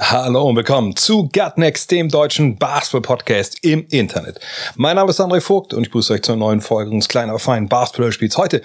[0.00, 4.40] Hallo und willkommen zu Gutnext, dem deutschen Basketball-Podcast im Internet.
[4.74, 7.38] Mein Name ist André Vogt und ich begrüße euch zur neuen Folge unseres kleinen, aber
[7.38, 8.60] feinen Basketball-Spiels heute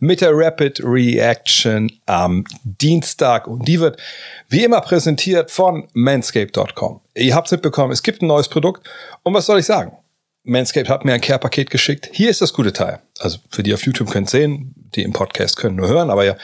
[0.00, 4.00] mit der Rapid Reaction am Dienstag und die wird
[4.48, 7.00] wie immer präsentiert von manscape.com.
[7.14, 8.84] Ihr habt es mitbekommen, es gibt ein neues Produkt
[9.22, 9.96] und was soll ich sagen?
[10.42, 12.10] Manscaped hat mir ein Care-Paket geschickt.
[12.12, 12.98] Hier ist das gute Teil.
[13.20, 16.36] Also für die auf YouTube könnt sehen, die im Podcast können nur hören, aber ja,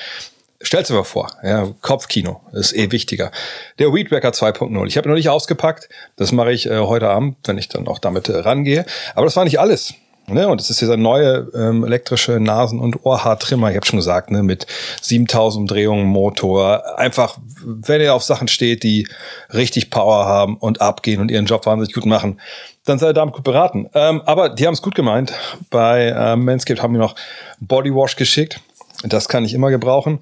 [0.61, 3.31] stellt mal vor, ja, Kopfkino ist eh wichtiger.
[3.79, 4.87] Der Weedwacker 2.0.
[4.87, 5.89] Ich habe noch nicht ausgepackt.
[6.17, 8.85] Das mache ich äh, heute Abend, wenn ich dann auch damit äh, rangehe.
[9.15, 9.95] Aber das war nicht alles.
[10.31, 14.31] Ne, und es ist dieser neue ähm, elektrische Nasen- und Ohrhaartrimmer, ich habe schon gesagt,
[14.31, 14.67] ne, mit
[15.01, 16.99] 7000 Umdrehungen Motor.
[16.99, 19.09] Einfach, wenn ihr auf Sachen steht, die
[19.55, 22.39] richtig Power haben und abgehen und ihren Job wahnsinnig gut machen,
[22.85, 23.89] dann seid ihr damit gut beraten.
[23.95, 25.33] Ähm, aber die haben es gut gemeint.
[25.71, 27.15] Bei äh, Manscaped haben wir noch
[27.61, 28.61] Bodywash geschickt.
[29.05, 30.21] Das kann ich immer gebrauchen.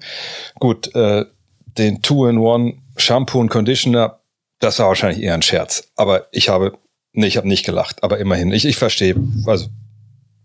[0.59, 1.25] Gut, äh,
[1.77, 4.19] den Two-in-One Shampoo und Conditioner,
[4.59, 5.91] das war wahrscheinlich eher ein Scherz.
[5.95, 6.77] Aber ich habe,
[7.13, 8.03] nee, ich habe nicht gelacht.
[8.03, 9.67] Aber immerhin, ich, ich verstehe, also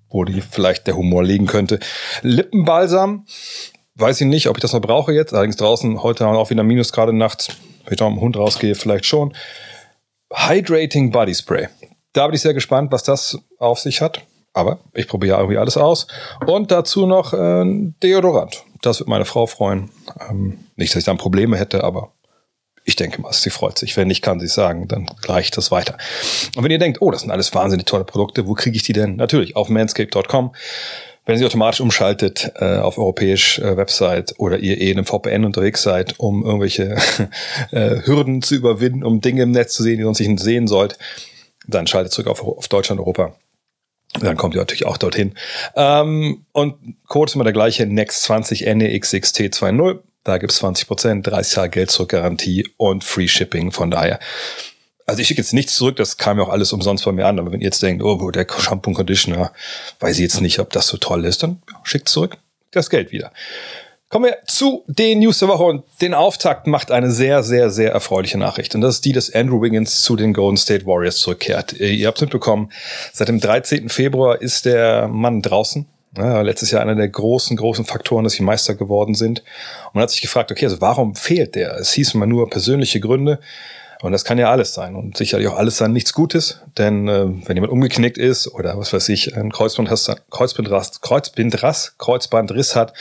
[0.08, 1.80] wo die vielleicht der Humor liegen könnte.
[2.20, 3.26] Lippenbalsam,
[3.94, 5.32] weiß ich nicht, ob ich das noch brauche jetzt.
[5.32, 7.48] Allerdings draußen heute auch wieder Minusgrade nachts.
[7.84, 9.34] Wenn ich da mit dem Hund rausgehe, vielleicht schon.
[10.32, 11.68] Hydrating Body Spray.
[12.12, 14.22] Da bin ich sehr gespannt, was das auf sich hat.
[14.54, 16.06] Aber ich probiere irgendwie alles aus.
[16.46, 17.64] Und dazu noch äh,
[18.02, 18.64] Deodorant.
[18.82, 19.90] Das wird meine Frau freuen.
[20.28, 22.12] Ähm, nicht, dass ich dann Probleme hätte, aber
[22.84, 23.96] ich denke mal, sie freut sich.
[23.96, 25.96] Wenn nicht, kann sie sagen, dann reicht das weiter.
[26.56, 28.92] Und wenn ihr denkt, oh, das sind alles wahnsinnig tolle Produkte, wo kriege ich die
[28.92, 29.16] denn?
[29.16, 30.52] Natürlich auf manscape.com.
[31.24, 35.44] Wenn sie automatisch umschaltet äh, auf europäisch äh, Website oder ihr eh in einem VPN
[35.44, 36.96] unterwegs seid, um irgendwelche
[37.70, 40.66] äh, Hürden zu überwinden, um Dinge im Netz zu sehen, die ihr sonst nicht sehen
[40.66, 40.98] sollt,
[41.68, 43.36] dann schaltet zurück auf, auf Deutschland, Europa.
[44.20, 45.34] Dann kommt ihr natürlich auch dorthin.
[45.74, 46.74] Ähm, und
[47.08, 50.00] Code ist immer der gleiche, NEXT20 NEXXT20.
[50.24, 53.72] Da gibt's 20%, 30 Tage Geld zurück Garantie und Free Shipping.
[53.72, 54.20] Von daher,
[55.06, 57.38] also ich schicke jetzt nichts zurück, das kam ja auch alles umsonst bei mir an.
[57.38, 59.52] Aber wenn ihr jetzt denkt, oh, der Shampoo und Conditioner,
[60.00, 62.36] weiß ich jetzt nicht, ob das so toll ist, dann schickt zurück
[62.70, 63.32] das Geld wieder.
[64.12, 67.92] Kommen wir zu den News der Woche und den Auftakt macht eine sehr, sehr, sehr
[67.92, 68.74] erfreuliche Nachricht.
[68.74, 71.72] Und das ist die, dass Andrew Wiggins zu den Golden State Warriors zurückkehrt.
[71.80, 72.70] Ihr habt mitbekommen,
[73.14, 73.88] seit dem 13.
[73.88, 75.86] Februar ist der Mann draußen.
[76.14, 79.38] Ja, letztes Jahr einer der großen, großen Faktoren, dass sie Meister geworden sind.
[79.86, 81.76] Und man hat sich gefragt, okay, also warum fehlt der?
[81.76, 83.40] Es hieß immer nur persönliche Gründe.
[84.02, 84.94] Und das kann ja alles sein.
[84.94, 86.60] Und sicherlich auch alles sein nichts Gutes.
[86.76, 92.92] Denn äh, wenn jemand umgeknickt ist oder was weiß ich, ein Kreuzbandriss, Kreuzbandriss, Kreuzbandriss hat,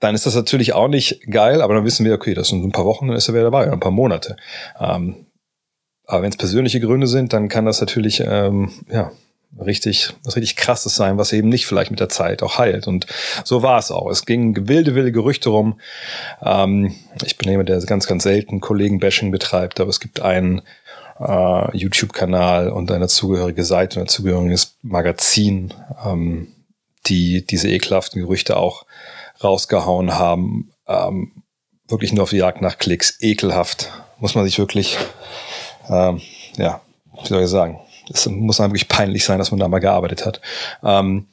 [0.00, 1.62] dann ist das natürlich auch nicht geil.
[1.62, 3.70] Aber dann wissen wir, okay, das sind ein paar Wochen, dann ist er wieder dabei,
[3.70, 4.36] ein paar Monate.
[4.78, 5.26] Ähm,
[6.04, 9.12] aber wenn es persönliche Gründe sind, dann kann das natürlich, ähm, ja,
[9.58, 12.86] richtig, was richtig krasses sein, was eben nicht vielleicht mit der Zeit auch heilt.
[12.86, 13.06] Und
[13.44, 14.10] so war es auch.
[14.10, 15.80] Es ging wilde, wilde Gerüchte rum.
[16.42, 16.94] Ähm,
[17.24, 20.62] ich bin jemand, der ganz, ganz selten Kollegen-Bashing betreibt, aber es gibt einen
[21.18, 25.74] äh, YouTube-Kanal und eine zugehörige Seite und ein zugehöriges Magazin,
[26.06, 26.48] ähm,
[27.06, 28.84] die diese ekelhaften Gerüchte auch
[29.42, 30.70] rausgehauen haben.
[30.86, 31.42] Ähm,
[31.88, 33.18] wirklich nur auf die Jagd nach Klicks.
[33.20, 33.90] Ekelhaft.
[34.18, 34.98] Muss man sich wirklich,
[35.88, 36.20] ähm,
[36.56, 36.80] ja,
[37.22, 37.80] wie soll ich sagen,
[38.12, 40.40] es muss einem wirklich peinlich sein, dass man da mal gearbeitet hat.
[40.82, 41.26] Ähm,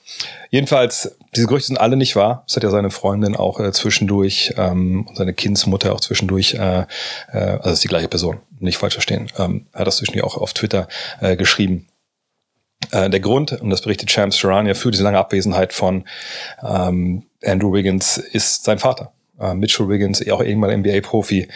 [0.50, 2.44] jedenfalls, diese Gerüchte sind alle nicht wahr.
[2.48, 6.86] Das hat ja seine Freundin auch äh, zwischendurch ähm, und seine Kindsmutter auch zwischendurch, äh,
[7.32, 10.54] äh, also ist die gleiche Person, nicht falsch verstehen, ähm, hat das zwischendurch auch auf
[10.54, 10.88] Twitter
[11.22, 11.88] äh, geschrieben.
[12.92, 16.06] Äh, der Grund, und das berichtet Shams Sharan ja für diese lange Abwesenheit von
[16.64, 19.12] ähm, Andrew Wiggins, ist sein Vater.
[19.40, 21.48] Äh, Mitchell Wiggins, auch irgendwann NBA-Profi,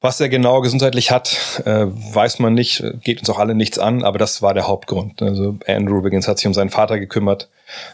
[0.00, 4.04] was er genau gesundheitlich hat, äh, weiß man nicht, geht uns auch alle nichts an,
[4.04, 5.20] aber das war der Hauptgrund.
[5.22, 7.48] Also Andrew Wiggins hat sich um seinen Vater gekümmert.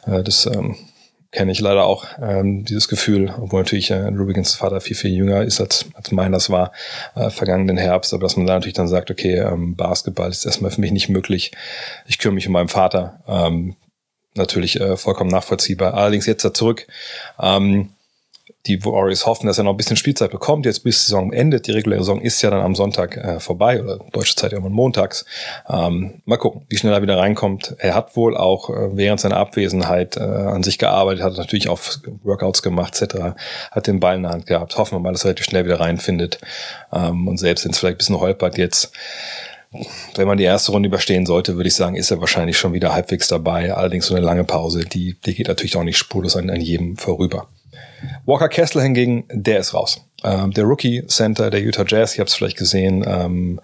[0.06, 0.76] Äh, das ähm,
[1.34, 5.42] kenne ich leider auch, ähm, dieses Gefühl, obwohl natürlich äh, Wiggins Vater viel, viel jünger
[5.42, 6.72] ist, als, als mein das war,
[7.16, 8.14] äh, vergangenen Herbst.
[8.14, 11.08] Aber dass man da natürlich dann sagt, okay, ähm, Basketball ist erstmal für mich nicht
[11.08, 11.52] möglich.
[12.06, 13.20] Ich kümmere mich um meinen Vater.
[13.26, 13.74] Ähm,
[14.36, 15.94] natürlich äh, vollkommen nachvollziehbar.
[15.94, 16.86] Allerdings jetzt da zurück.
[17.40, 17.90] Ähm,
[18.66, 21.66] die Warriors hoffen, dass er noch ein bisschen Spielzeit bekommt, jetzt bis die Saison endet.
[21.66, 25.24] Die reguläre Saison ist ja dann am Sonntag äh, vorbei oder deutsche Zeit irgendwann montags.
[25.68, 27.74] Ähm, mal gucken, wie schnell er wieder reinkommt.
[27.78, 31.80] Er hat wohl auch äh, während seiner Abwesenheit äh, an sich gearbeitet, hat natürlich auch
[32.22, 33.34] Workouts gemacht etc.,
[33.70, 34.76] hat den Ball in der Hand gehabt.
[34.76, 36.38] Hoffen wir mal, dass er relativ schnell wieder reinfindet.
[36.92, 38.92] Ähm, und selbst wenn es vielleicht ein bisschen holpert jetzt,
[40.16, 42.94] wenn man die erste Runde überstehen sollte, würde ich sagen, ist er wahrscheinlich schon wieder
[42.94, 43.74] halbwegs dabei.
[43.74, 46.96] Allerdings so eine lange Pause, die, die geht natürlich auch nicht spurlos an, an jedem
[46.96, 47.48] vorüber.
[48.26, 50.06] Walker Kessler hingegen, der ist raus.
[50.22, 53.60] Ähm, der Rookie Center der Utah Jazz, ich habe es vielleicht gesehen, ähm,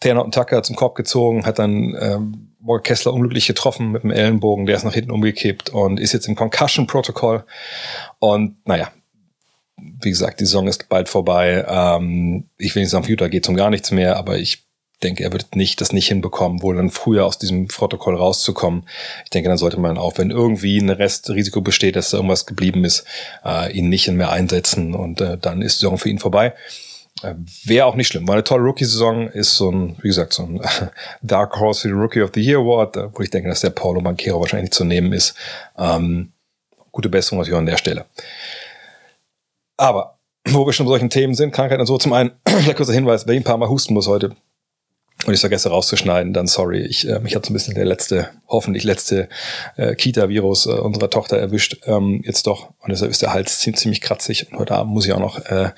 [0.00, 4.66] Taylor Tucker zum Korb gezogen, hat dann ähm, Walker Kessler unglücklich getroffen mit dem Ellenbogen,
[4.66, 7.44] der ist nach hinten umgekippt und ist jetzt im Concussion-Protokoll.
[8.18, 8.90] Und naja,
[9.76, 11.64] wie gesagt, die Saison ist bald vorbei.
[11.68, 14.67] Ähm, ich will nicht sagen, Utah geht um gar nichts mehr, aber ich
[14.98, 18.88] denke, er wird nicht das nicht hinbekommen, wohl dann früher aus diesem Protokoll rauszukommen.
[19.24, 22.84] Ich denke, dann sollte man auch, wenn irgendwie ein Restrisiko besteht, dass da irgendwas geblieben
[22.84, 23.04] ist,
[23.44, 26.54] äh, ihn nicht mehr einsetzen und äh, dann ist die Saison für ihn vorbei.
[27.22, 27.34] Äh,
[27.64, 28.26] Wäre auch nicht schlimm.
[28.26, 30.60] War eine tolle Rookie-Saison, ist so ein, wie gesagt, so ein
[31.22, 33.70] Dark Horse für den Rookie of the Year Award, äh, wo ich denke, dass der
[33.70, 35.34] Paulo Banquero wahrscheinlich zu nehmen ist.
[35.76, 36.32] Ähm,
[36.92, 38.06] gute Besserung natürlich an der Stelle.
[39.76, 40.18] Aber
[40.48, 43.26] wo wir schon bei solchen Themen sind, Krankheiten und so, zum einen, vielleicht kurzer Hinweis,
[43.26, 44.34] wer ein paar Mal husten muss heute,
[45.26, 46.80] und ich vergesse rauszuschneiden, dann sorry.
[46.80, 49.28] Ich, äh, mich hat so ein bisschen der letzte, hoffentlich letzte
[49.76, 51.78] äh, Kita-Virus äh, unserer Tochter erwischt.
[51.86, 52.70] Ähm, jetzt doch.
[52.78, 54.52] Und deshalb ist der Hals ziemlich, ziemlich kratzig.
[54.52, 55.70] Und heute Abend muss ich auch noch äh,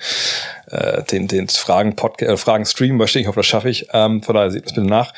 [0.67, 3.87] äh, den, den Fragen, äh, Fragen streamen, weil ich hoffe, das schaffe ich.
[3.93, 5.11] Ähm, von daher seht es bitte nach.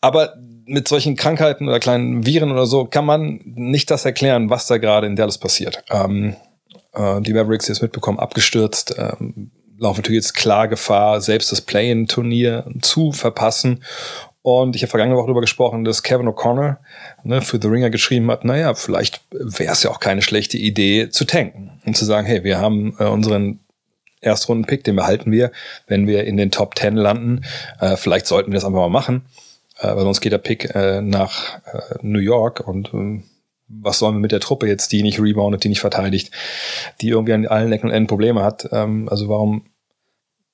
[0.00, 4.68] Aber mit solchen Krankheiten oder kleinen Viren oder so kann man nicht das erklären, was
[4.68, 5.82] da gerade in Dallas passiert.
[5.90, 6.36] Ähm,
[6.94, 8.94] äh, die Mavericks, die es mitbekommen, abgestürzt.
[8.96, 9.50] Ähm,
[9.80, 13.82] laufen natürlich jetzt klar Gefahr, selbst das Play-in-Turnier zu verpassen.
[14.42, 16.78] Und ich habe vergangene Woche darüber gesprochen, dass Kevin O'Connor
[17.24, 21.10] ne, für The Ringer geschrieben hat, naja, vielleicht wäre es ja auch keine schlechte Idee
[21.10, 23.60] zu tanken und zu sagen, hey, wir haben äh, unseren
[24.22, 25.50] Erstrunden-Pick, den behalten wir,
[25.86, 27.44] wenn wir in den Top 10 landen.
[27.80, 29.26] Äh, vielleicht sollten wir das einfach mal machen,
[29.78, 33.22] äh, weil sonst geht der Pick äh, nach äh, New York und äh,
[33.70, 36.32] was sollen wir mit der Truppe jetzt, die nicht reboundet, die nicht verteidigt,
[37.00, 38.68] die irgendwie an allen Ecken und Enden Probleme hat.
[38.72, 39.69] Ähm, also warum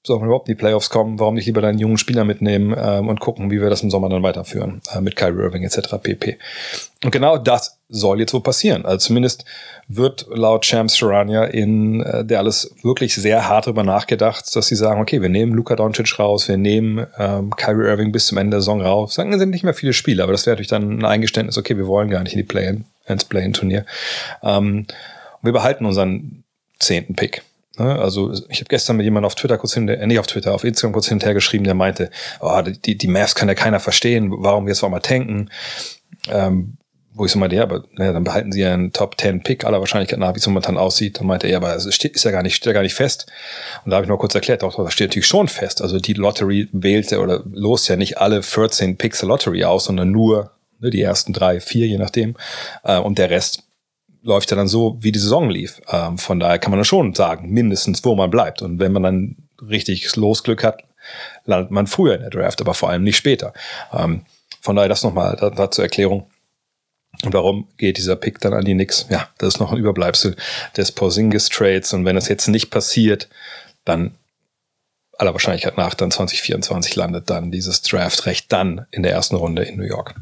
[0.07, 1.19] soll man überhaupt die Playoffs kommen?
[1.19, 4.09] Warum nicht lieber deinen jungen Spieler mitnehmen ähm, und gucken, wie wir das im Sommer
[4.09, 5.97] dann weiterführen äh, mit Kyrie Irving etc.
[6.03, 6.39] pp.
[7.05, 8.85] Und genau das soll jetzt so passieren.
[8.85, 9.45] Also zumindest
[9.89, 14.77] wird laut Shams Sharania in äh, der alles wirklich sehr hart darüber nachgedacht, dass sie
[14.77, 18.57] sagen, okay, wir nehmen Luka Doncic raus, wir nehmen ähm, Kyrie Irving bis zum Ende
[18.57, 19.15] der Saison raus.
[19.15, 21.87] Sagen, sind nicht mehr viele Spiele, aber das wäre natürlich dann ein Eingeständnis, okay, wir
[21.87, 23.85] wollen gar nicht in die Play-in ins Play-in-Turnier.
[24.43, 24.87] Ähm,
[25.43, 26.45] wir behalten unseren
[26.79, 27.43] zehnten Pick.
[27.79, 27.99] Ne?
[27.99, 30.65] Also ich habe gestern mit jemandem auf Twitter kurz hinterher, äh, nicht auf Twitter, auf
[30.65, 34.67] Instagram kurz hinterher geschrieben, der meinte, oh, die, die Mavs kann ja keiner verstehen, warum
[34.67, 35.51] wir jetzt mal tanken.
[36.29, 36.79] Ähm,
[37.17, 39.65] wo ich so meinte, ja, aber naja, dann behalten sie ja einen Top 10 Pick
[39.65, 41.19] aller Wahrscheinlichkeit nach, wie es momentan aussieht.
[41.19, 42.95] Dann meinte er, ja, aber es steht, ist ja gar nicht, steht ja gar nicht
[42.95, 43.27] fest.
[43.85, 45.81] Und da habe ich noch kurz erklärt, doch, das steht natürlich schon fest.
[45.81, 49.87] Also die Lottery wählt ja oder lost ja nicht alle 14 Picks der Lottery aus,
[49.87, 52.37] sondern nur ne, die ersten drei, vier, je nachdem.
[52.85, 53.66] Äh, und der Rest
[54.27, 55.81] läuft ja dann so, wie die Saison lief.
[55.91, 58.61] Ähm, von daher kann man schon sagen, mindestens, wo man bleibt.
[58.61, 60.83] Und wenn man dann richtig Losglück hat,
[61.45, 63.55] landet man früher in der Draft, aber vor allem nicht später.
[63.93, 64.27] Ähm,
[64.61, 66.29] von daher das nochmal da, da zur Erklärung.
[67.23, 69.07] Und warum geht dieser Pick dann an die Knicks?
[69.09, 70.37] Ja, das ist noch ein Überbleibsel
[70.77, 71.93] des Porzingis Trades.
[71.93, 73.29] Und wenn das jetzt nicht passiert,
[73.85, 74.17] dann
[75.17, 79.77] aller Wahrscheinlichkeit nach dann 2024 landet dann dieses Draftrecht dann in der ersten Runde in
[79.77, 80.15] New York.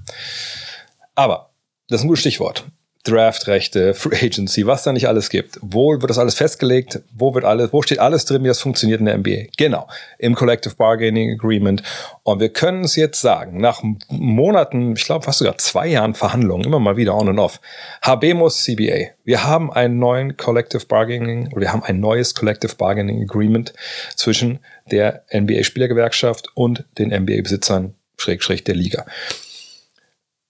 [1.14, 1.50] Aber
[1.88, 2.64] das ist ein gutes Stichwort.
[3.04, 5.58] Draftrechte, Free Agency, was da nicht alles gibt.
[5.60, 7.00] Wo wird das alles festgelegt?
[7.14, 9.50] Wo wird alles, wo steht alles drin, wie das funktioniert in der NBA?
[9.58, 9.86] Genau,
[10.18, 11.82] im Collective Bargaining Agreement.
[12.22, 16.64] Und wir können es jetzt sagen, nach Monaten, ich glaube fast sogar zwei Jahren Verhandlungen,
[16.64, 17.60] immer mal wieder on and off,
[18.00, 19.10] Habemos CBA.
[19.22, 23.74] Wir haben einen neuen Collective Bargaining, oder wir haben ein neues Collective Bargaining Agreement
[24.16, 29.04] zwischen der NBA-Spielergewerkschaft und den NBA-Besitzern, Schrägstrich der Liga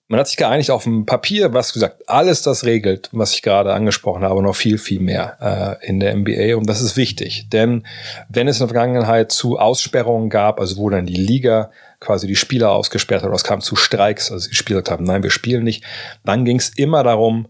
[0.09, 3.73] man hat sich geeinigt auf dem Papier, was gesagt, alles das regelt, was ich gerade
[3.73, 6.57] angesprochen habe, noch viel, viel mehr äh, in der NBA.
[6.57, 7.87] Und das ist wichtig, denn
[8.29, 11.71] wenn es in der Vergangenheit zu Aussperrungen gab, also wo dann die Liga
[12.01, 15.23] quasi die Spieler ausgesperrt hat, oder es kam zu Streiks, also die Spieler haben, nein,
[15.23, 15.85] wir spielen nicht,
[16.23, 17.49] dann ging es immer darum,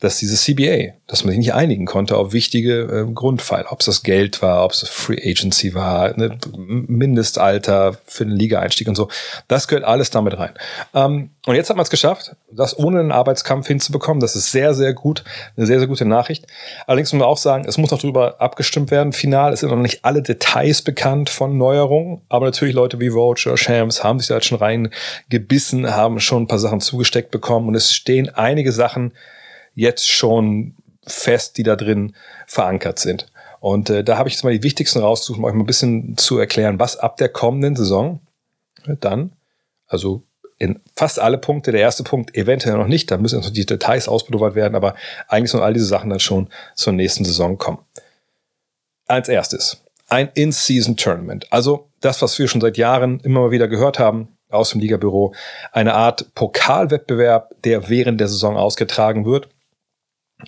[0.00, 3.86] dass dieses CBA, dass man sich nicht einigen konnte auf wichtige äh, Grundpfeiler, ob es
[3.86, 9.08] das Geld war, ob es Free Agency war, ne, Mindestalter für den Liga-Einstieg und so,
[9.46, 10.54] das gehört alles damit rein.
[10.94, 14.20] Ähm, und jetzt hat man es geschafft, das ohne einen Arbeitskampf hinzubekommen.
[14.20, 15.22] Das ist sehr, sehr gut,
[15.56, 16.46] eine sehr, sehr gute Nachricht.
[16.86, 19.12] Allerdings muss man auch sagen, es muss noch darüber abgestimmt werden.
[19.12, 23.56] Final es sind noch nicht alle Details bekannt von Neuerungen, aber natürlich Leute wie oder
[23.56, 27.74] Shams haben sich da jetzt schon reingebissen, haben schon ein paar Sachen zugesteckt bekommen und
[27.74, 29.12] es stehen einige Sachen
[29.74, 30.74] jetzt schon
[31.06, 32.14] fest, die da drin
[32.46, 33.26] verankert sind.
[33.60, 36.16] Und äh, da habe ich jetzt mal die wichtigsten rausgesucht, um euch mal ein bisschen
[36.16, 38.20] zu erklären, was ab der kommenden Saison
[39.00, 39.32] dann,
[39.86, 40.22] also
[40.58, 44.08] in fast alle Punkte, der erste Punkt eventuell noch nicht, da müssen noch die Details
[44.08, 44.94] ausbedauert werden, aber
[45.26, 47.78] eigentlich sollen all diese Sachen dann schon zur nächsten Saison kommen.
[49.06, 51.46] Als erstes, ein In-Season-Tournament.
[51.50, 55.34] Also das, was wir schon seit Jahren immer mal wieder gehört haben, aus dem Ligabüro,
[55.72, 59.48] eine Art Pokalwettbewerb, der während der Saison ausgetragen wird.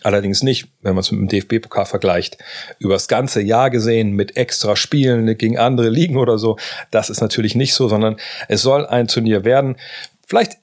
[0.03, 2.39] Allerdings nicht, wenn man es mit dem DFB-Pokal vergleicht,
[2.79, 6.57] übers ganze Jahr gesehen mit extra Spielen gegen andere Ligen oder so.
[6.91, 8.17] Das ist natürlich nicht so, sondern
[8.49, 9.77] es soll ein Turnier werden.
[10.27, 10.59] Vielleicht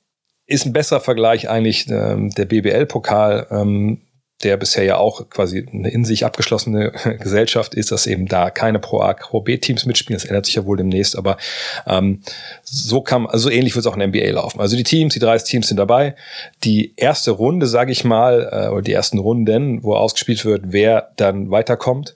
[0.48, 3.48] ist ein besserer Vergleich eigentlich ähm, der BBL-Pokal.
[3.51, 4.01] Ähm,
[4.43, 8.79] der bisher ja auch quasi eine in sich abgeschlossene Gesellschaft ist, dass eben da keine
[8.79, 10.19] Pro A, Pro B Teams mitspielen.
[10.19, 11.38] Das ändert sich ja wohl demnächst, aber
[11.86, 12.22] ähm,
[12.63, 14.62] so kann, also ähnlich wird es auch in der NBA laufen.
[14.62, 16.15] Also die Teams, die 30 Teams sind dabei.
[16.63, 21.12] Die erste Runde, sage ich mal, äh, oder die ersten Runden, wo ausgespielt wird, wer
[21.17, 22.15] dann weiterkommt,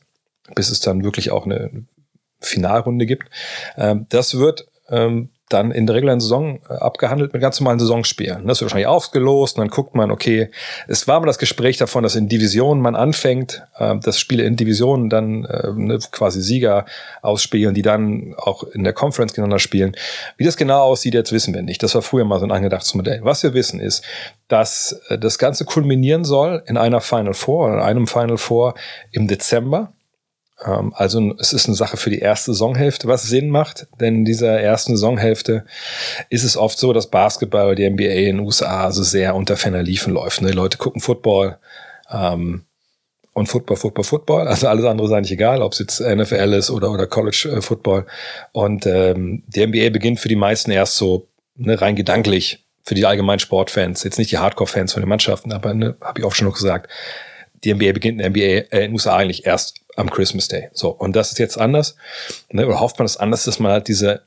[0.55, 1.85] bis es dann wirklich auch eine
[2.39, 3.29] Finalrunde gibt.
[3.77, 8.47] Ähm, das wird ähm, dann in der regulären Saison äh, abgehandelt mit ganz normalen Saisonspielen.
[8.47, 10.49] Das wird wahrscheinlich aufgelost und dann guckt man, okay,
[10.87, 14.55] es war mal das Gespräch davon, dass in Divisionen man anfängt, äh, dass Spiele in
[14.55, 16.85] Divisionen dann äh, ne, quasi Sieger
[17.21, 19.95] ausspielen, die dann auch in der Conference gegeneinander spielen.
[20.37, 21.83] Wie das genau aussieht, jetzt wissen wir nicht.
[21.83, 23.19] Das war früher mal so ein angedachtes Modell.
[23.23, 24.03] Was wir wissen ist,
[24.47, 28.75] dass äh, das Ganze kulminieren soll in einer Final Four oder in einem Final Four
[29.11, 29.93] im Dezember.
[30.65, 34.25] Ähm, also es ist eine Sache für die erste Saisonhälfte, was Sinn macht, denn in
[34.25, 35.65] dieser ersten Saisonhälfte
[36.29, 39.57] ist es oft so, dass Basketball oder die NBA in den USA so sehr unter
[39.57, 40.41] ferner Liefen läuft.
[40.41, 40.51] Ne?
[40.51, 41.57] Die Leute gucken Football
[42.11, 42.65] ähm,
[43.33, 44.47] und Football, Football, Football.
[44.47, 47.61] Also alles andere sei nicht egal, ob es jetzt NFL ist oder, oder College äh,
[47.61, 48.05] Football.
[48.51, 53.05] Und ähm, die NBA beginnt für die meisten erst so ne, rein gedanklich für die
[53.05, 56.47] allgemeinen Sportfans, jetzt nicht die Hardcore-Fans von den Mannschaften, aber ne, habe ich auch schon
[56.47, 56.91] noch gesagt,
[57.63, 60.69] die NBA beginnt in NBA äh, in USA eigentlich erst am Christmas Day.
[60.73, 61.95] So, und das ist jetzt anders.
[62.49, 64.23] Ne, oder hofft man es anders, dass man halt diese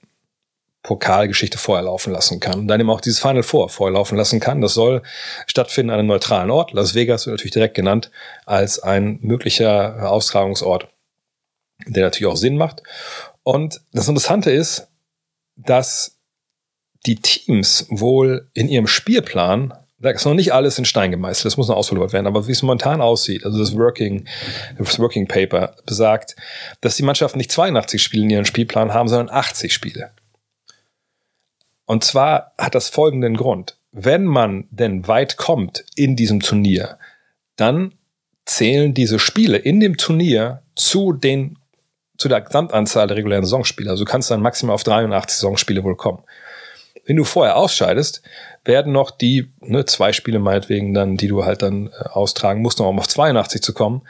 [0.82, 2.61] Pokalgeschichte vorher laufen lassen kann.
[2.61, 4.61] Und dann eben auch dieses Final Four vorher laufen lassen kann.
[4.61, 5.02] Das soll
[5.49, 6.73] stattfinden an einem neutralen Ort.
[6.73, 8.12] Las Vegas wird natürlich direkt genannt
[8.44, 10.88] als ein möglicher Austragungsort,
[11.87, 12.85] der natürlich auch Sinn macht.
[13.42, 14.87] Und das Interessante ist,
[15.56, 16.18] dass
[17.04, 21.57] die Teams wohl in ihrem Spielplan da ist noch nicht alles in Stein gemeißelt, das
[21.57, 24.26] muss noch ausverlobert werden, aber wie es momentan aussieht, also das Working,
[24.79, 26.37] das Working Paper besagt,
[26.81, 30.11] dass die Mannschaften nicht 82 Spiele in ihrem Spielplan haben, sondern 80 Spiele.
[31.87, 33.79] Und zwar hat das folgenden Grund.
[33.93, 36.99] Wenn man denn weit kommt in diesem Turnier,
[37.57, 37.95] dann
[38.45, 41.59] zählen diese Spiele in dem Turnier zu den
[42.19, 43.91] zu der Gesamtanzahl der regulären Saisonspiele.
[43.91, 46.23] Also du kannst dann maximal auf 83 Saisonspiele wohl kommen.
[47.06, 48.22] Wenn du vorher ausscheidest,
[48.64, 52.80] werden noch die ne, zwei Spiele meinetwegen dann, die du halt dann äh, austragen musst,
[52.80, 54.02] um auf 82 zu kommen,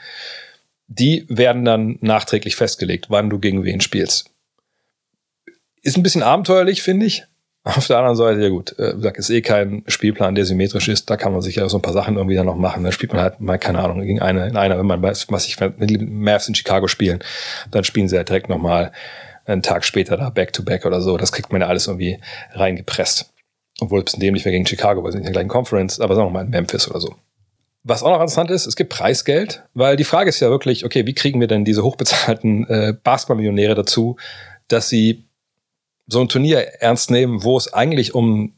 [0.88, 4.30] die werden dann nachträglich festgelegt, wann du gegen wen spielst.
[5.82, 7.24] Ist ein bisschen abenteuerlich, finde ich.
[7.64, 11.10] Auf der anderen Seite, ja gut, äh, sag, ist eh kein Spielplan, der symmetrisch ist.
[11.10, 12.84] Da kann man sich ja so ein paar Sachen irgendwie dann noch machen.
[12.84, 15.48] Da spielt man halt mal, keine Ahnung, gegen eine, in einer, wenn man weiß, was
[15.48, 17.18] ich, die Mavs in Chicago spielen,
[17.72, 18.92] dann spielen sie halt direkt nochmal
[19.46, 21.16] einen Tag später da Back-to-Back -back oder so.
[21.16, 22.18] Das kriegt man ja alles irgendwie
[22.52, 23.32] reingepresst.
[23.80, 26.14] Obwohl es ein dämlich wäre gegen Chicago, weil sie nicht in der gleichen Conference, aber
[26.14, 27.14] sagen wir mal in Memphis oder so.
[27.88, 31.06] Was auch noch interessant ist, es gibt Preisgeld, weil die Frage ist ja wirklich, okay,
[31.06, 34.16] wie kriegen wir denn diese hochbezahlten äh, Basketballmillionäre dazu,
[34.66, 35.28] dass sie
[36.08, 38.54] so ein Turnier ernst nehmen, wo es eigentlich um,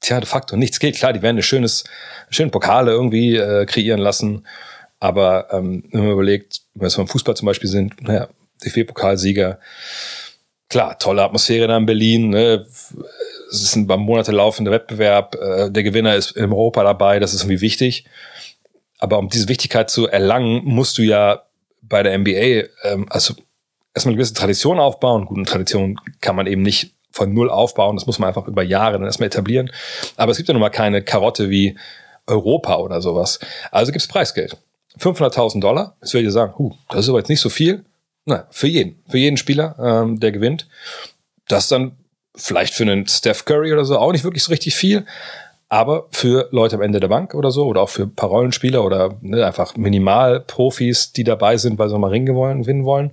[0.00, 0.96] tja, de facto nichts geht.
[0.96, 1.84] Klar, die werden eine schönes,
[2.28, 4.46] schöne Pokale irgendwie äh, kreieren lassen,
[5.00, 8.28] aber ähm, wenn man überlegt, wenn wir beim Fußball zum Beispiel sind, naja,
[8.64, 9.58] DFB-Pokalsieger,
[10.68, 12.66] klar, tolle Atmosphäre da in Berlin, ne?
[13.50, 17.42] es ist ein Monate laufender Wettbewerb, äh, der Gewinner ist in Europa dabei, das ist
[17.42, 18.04] irgendwie wichtig.
[18.98, 21.42] Aber um diese Wichtigkeit zu erlangen, musst du ja
[21.82, 23.34] bei der NBA ähm, also
[23.94, 25.26] erstmal eine gewisse Tradition aufbauen.
[25.26, 28.94] Gute Tradition kann man eben nicht von null aufbauen, das muss man einfach über Jahre
[28.94, 29.70] dann erstmal etablieren.
[30.16, 31.76] Aber es gibt ja nun mal keine Karotte wie
[32.26, 33.38] Europa oder sowas.
[33.70, 34.56] Also gibt es Preisgeld.
[34.98, 35.96] 500.000 Dollar.
[36.00, 37.84] Jetzt würde ich sagen, huh, das ist aber jetzt nicht so viel.
[38.26, 39.02] Na, für jeden.
[39.08, 40.68] Für jeden Spieler, ähm, der gewinnt.
[41.48, 41.92] Das ist dann
[42.34, 45.06] vielleicht für einen Steph Curry oder so auch nicht wirklich so richtig viel.
[45.68, 48.84] Aber für Leute am Ende der Bank oder so, oder auch für ein paar Rollenspieler
[48.84, 53.10] oder ne, einfach Minimalprofis, die dabei sind, weil sie mal wollen, gewinnen wollen,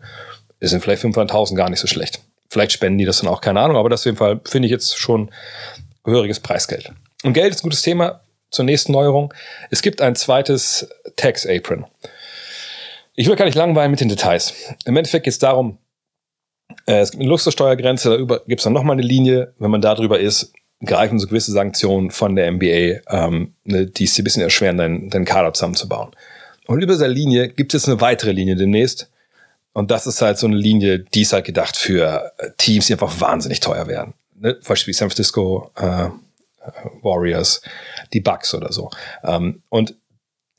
[0.59, 2.19] sind vielleicht 500.000 gar nicht so schlecht.
[2.49, 4.71] Vielleicht spenden die das dann auch, keine Ahnung, aber das auf jeden Fall finde ich
[4.71, 5.31] jetzt schon
[6.03, 6.91] gehöriges Preisgeld.
[7.23, 9.33] Und Geld ist ein gutes Thema zur nächsten Neuerung.
[9.71, 11.85] Es gibt ein zweites Tax Apron.
[13.15, 14.53] Ich will gar nicht langweilen mit den Details.
[14.85, 15.77] Im Endeffekt geht es darum,
[16.87, 19.53] äh, es gibt eine Luxussteuergrenze, darüber gibt es dann nochmal eine Linie.
[19.59, 20.53] Wenn man da drüber ist,
[20.83, 24.77] greifen so gewisse Sanktionen von der NBA, ähm, ne, die es dir ein bisschen erschweren,
[24.77, 26.11] deinen, deinen Kader zusammenzubauen.
[26.65, 29.09] Und über dieser Linie gibt es eine weitere Linie demnächst.
[29.73, 32.93] Und das ist halt so eine Linie, die ist halt gedacht für äh, Teams, die
[32.93, 34.13] einfach wahnsinnig teuer werden.
[34.35, 34.57] Ne?
[34.67, 36.09] Beispiel San Francisco äh,
[37.01, 37.61] Warriors,
[38.13, 38.89] die Bucks oder so.
[39.23, 39.95] Ähm, und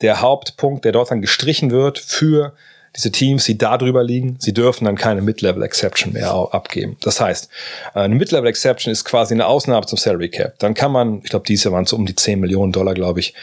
[0.01, 2.53] der Hauptpunkt, der dort dann gestrichen wird für
[2.95, 6.97] diese Teams, die da drüber liegen, sie dürfen dann keine Mid-Level Exception mehr abgeben.
[7.01, 7.49] Das heißt,
[7.93, 10.57] eine Mid-Level Exception ist quasi eine Ausnahme zum Salary Cap.
[10.59, 12.93] Dann kann man, ich glaube, dieses Jahr waren es so um die 10 Millionen Dollar,
[12.93, 13.33] glaube ich,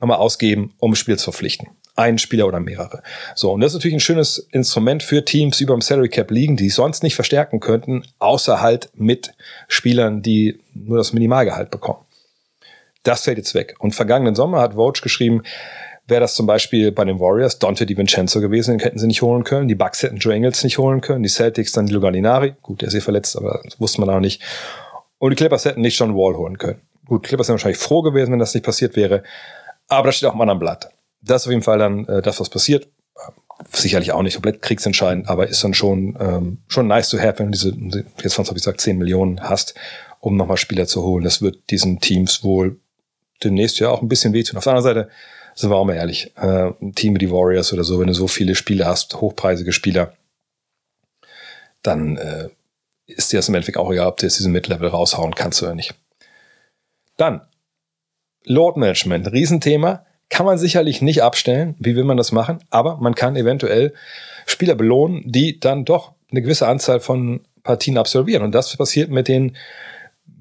[0.00, 1.68] nochmal ausgeben, um Spiel zu verpflichten.
[1.94, 3.02] Ein Spieler oder mehrere.
[3.34, 6.56] So, und das ist natürlich ein schönes Instrument für Teams, die beim Salary Cap liegen,
[6.56, 9.34] die sonst nicht verstärken könnten, außer halt mit
[9.68, 12.00] Spielern, die nur das Minimalgehalt bekommen.
[13.02, 13.74] Das fällt jetzt weg.
[13.78, 15.42] Und vergangenen Sommer hat Vogue geschrieben,
[16.06, 19.44] wäre das zum Beispiel bei den Warriors Dante DiVincenzo gewesen, den hätten sie nicht holen
[19.44, 19.68] können.
[19.68, 21.22] Die Bucks hätten Joe Engels nicht holen können.
[21.22, 22.54] Die Celtics dann die Lugalinari.
[22.62, 24.42] Gut, der ist hier verletzt, aber das wusste man auch nicht.
[25.18, 26.80] Und die Clippers hätten nicht John Wall holen können.
[27.06, 29.22] Gut, Clippers wären wahrscheinlich froh gewesen, wenn das nicht passiert wäre.
[29.88, 30.90] Aber das steht auch im anderen Blatt.
[31.20, 32.88] Das ist auf jeden Fall dann äh, das, was passiert.
[33.70, 37.52] Sicherlich auch nicht komplett kriegsentscheidend, aber ist dann schon, ähm, schon nice to have, wenn
[37.52, 39.74] du diese, jetzt von, habe ich gesagt, 10 Millionen hast,
[40.18, 41.22] um nochmal Spieler zu holen.
[41.22, 42.80] Das wird diesen Teams wohl
[43.44, 44.56] demnächst ja auch ein bisschen wehtun.
[44.56, 45.10] Auf der anderen Seite,
[45.54, 48.14] sind wir auch mal ehrlich, äh, ein Team wie die Warriors oder so, wenn du
[48.14, 50.14] so viele Spiele hast, hochpreisige Spieler,
[51.82, 52.48] dann äh,
[53.06, 55.74] ist dir das im Endeffekt auch egal, ob du jetzt diesen Mid-Level raushauen kannst oder
[55.74, 55.94] nicht.
[57.16, 57.42] Dann,
[58.44, 60.04] Load Management, Riesenthema.
[60.28, 61.74] Kann man sicherlich nicht abstellen.
[61.78, 62.60] Wie will man das machen?
[62.70, 63.92] Aber man kann eventuell
[64.46, 68.42] Spieler belohnen, die dann doch eine gewisse Anzahl von Partien absolvieren.
[68.42, 69.56] Und das passiert mit den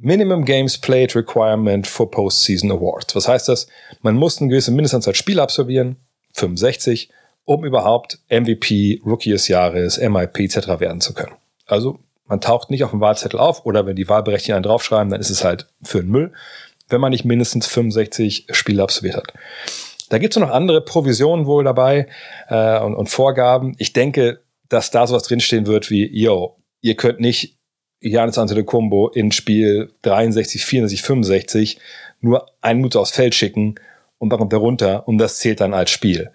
[0.04, 3.16] Minimum Games Played Requirement for Postseason Awards.
[3.16, 3.68] Was heißt das?
[4.02, 5.98] Man muss eine gewisse Mindestanzahl Spiele absolvieren,
[6.34, 7.10] 65,
[7.46, 10.80] um überhaupt MVP, Rookie des Jahres, MIP etc.
[10.80, 11.34] werden zu können.
[11.68, 15.22] Also man taucht nicht auf dem Wahlzettel auf oder wenn die Wahlberechtigten einen draufschreiben, dann
[15.22, 16.32] ist es halt für den Müll,
[16.90, 19.34] wenn man nicht mindestens 65 Spiele absolviert hat.
[20.10, 22.08] Da gibt es noch andere Provisionen wohl dabei
[22.50, 23.76] äh, und, und Vorgaben.
[23.78, 27.61] Ich denke, dass da sowas drinstehen wird wie, yo, ihr könnt nicht
[28.02, 31.80] Janis Antetokounmpo in Spiel 63, 64, 65
[32.20, 33.76] nur ein Minute aufs Feld schicken
[34.22, 36.30] und dann kommt er runter und das zählt dann als Spiel.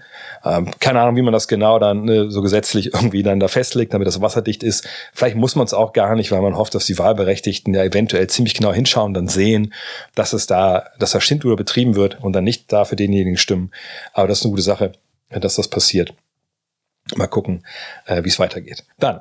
[0.44, 3.94] Ähm, keine Ahnung, wie man das genau dann ne, so gesetzlich irgendwie dann da festlegt,
[3.94, 4.88] damit das wasserdicht ist.
[5.12, 8.26] Vielleicht muss man es auch gar nicht, weil man hofft, dass die Wahlberechtigten ja eventuell
[8.26, 9.72] ziemlich genau hinschauen, dann sehen,
[10.16, 13.70] dass es da, dass da oder betrieben wird und dann nicht da für denjenigen stimmen.
[14.12, 14.92] Aber das ist eine gute Sache,
[15.30, 16.12] dass das passiert.
[17.14, 17.64] Mal gucken,
[18.06, 18.84] äh, wie es weitergeht.
[18.98, 19.20] Dann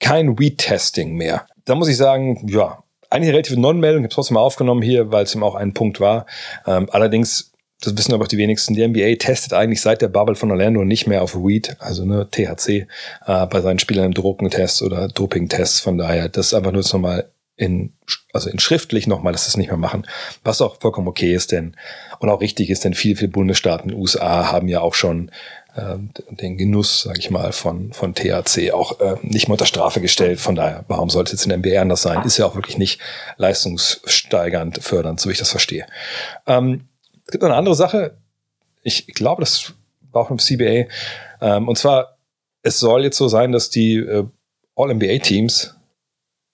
[0.00, 4.40] kein Weed-Testing mehr da muss ich sagen, ja, eine relative Non-Meldung, ich habe trotzdem mal
[4.40, 6.26] aufgenommen hier, weil es eben auch ein Punkt war.
[6.66, 10.34] Ähm, allerdings, das wissen aber auch die wenigsten, die NBA testet eigentlich seit der Bubble
[10.34, 12.86] von Orlando nicht mehr auf Weed, also ne, THC,
[13.26, 15.80] äh, bei seinen Spielern im Drogentests oder Doping-Tests.
[15.80, 17.92] Von daher, das ist einfach nur nochmal in,
[18.32, 20.06] also in schriftlich nochmal, dass das nicht mehr machen.
[20.42, 21.76] Was auch vollkommen okay ist, denn,
[22.18, 25.30] und auch richtig ist, denn viele, viele Bundesstaaten USA haben ja auch schon
[25.74, 25.96] äh,
[26.30, 30.40] den Genuss, sage ich mal, von, von THC auch äh, nicht mehr unter Strafe gestellt.
[30.40, 32.24] Von daher, warum sollte es jetzt in der NBA anders sein?
[32.24, 33.00] Ist ja auch wirklich nicht
[33.36, 35.86] leistungssteigernd fördernd, so wie ich das verstehe.
[36.46, 36.88] Ähm,
[37.26, 38.16] es gibt noch eine andere Sache.
[38.82, 39.72] Ich glaube, das
[40.12, 40.86] war auch im CBA.
[41.40, 42.18] Ähm, und zwar,
[42.62, 44.24] es soll jetzt so sein, dass die äh,
[44.76, 45.74] All-NBA-Teams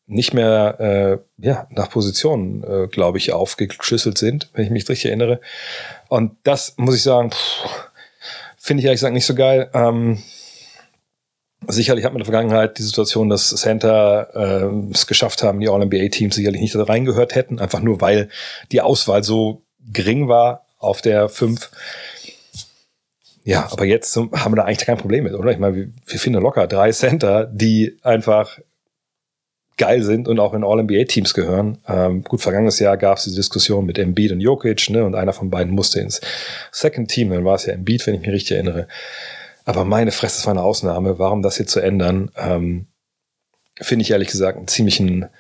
[0.06, 5.06] nicht mehr äh, ja, nach Positionen, äh, glaube ich, aufgeschlüsselt sind, wenn ich mich richtig
[5.06, 5.40] erinnere.
[6.09, 7.89] Und das muss ich sagen, pff,
[8.62, 9.70] Finde ich ehrlich gesagt nicht so geil.
[9.73, 10.23] Ähm,
[11.66, 15.68] sicherlich hat man in der Vergangenheit die Situation, dass Center äh, es geschafft haben, die
[15.68, 18.29] All-NBA-Teams sicherlich nicht da reingehört hätten, einfach nur weil
[18.70, 21.70] die Auswahl so gering war auf der 5.
[23.44, 25.51] Ja, aber jetzt haben wir da eigentlich kein Problem mit, oder?
[25.51, 28.59] Ich meine, wir, wir finden locker drei Center, die einfach
[29.81, 31.79] geil sind und auch in All-NBA-Teams gehören.
[31.88, 35.33] Ähm, gut, vergangenes Jahr gab es diese Diskussion mit Embiid und Jokic, ne, und einer
[35.33, 36.21] von beiden musste ins
[36.71, 38.87] Second Team, dann war es ja Embiid, wenn ich mich richtig erinnere.
[39.64, 41.19] Aber meine Fresse, das war eine Ausnahme.
[41.19, 42.88] Warum das hier zu ändern, ähm,
[43.81, 45.31] finde ich ehrlich gesagt einen ziemlichen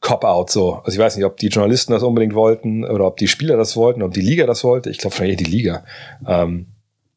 [0.00, 0.74] Cop-out so.
[0.74, 3.76] Also ich weiß nicht, ob die Journalisten das unbedingt wollten oder ob die Spieler das
[3.76, 4.90] wollten, ob die Liga das wollte.
[4.90, 5.84] Ich glaube vielleicht eher die Liga.
[6.28, 6.66] Ähm,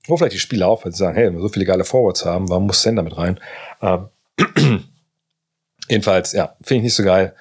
[0.07, 2.25] wo vielleicht die Spieler auch, weil sie sagen, hey, wenn wir so viele geile Forwards
[2.25, 3.39] haben, warum muss Sender mit rein?
[3.81, 4.07] Ähm,
[5.89, 7.35] Jedenfalls, ja, finde ich nicht so geil.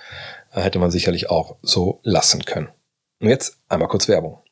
[0.51, 2.69] Hätte man sicherlich auch so lassen können.
[3.21, 4.43] Und jetzt einmal kurz Werbung.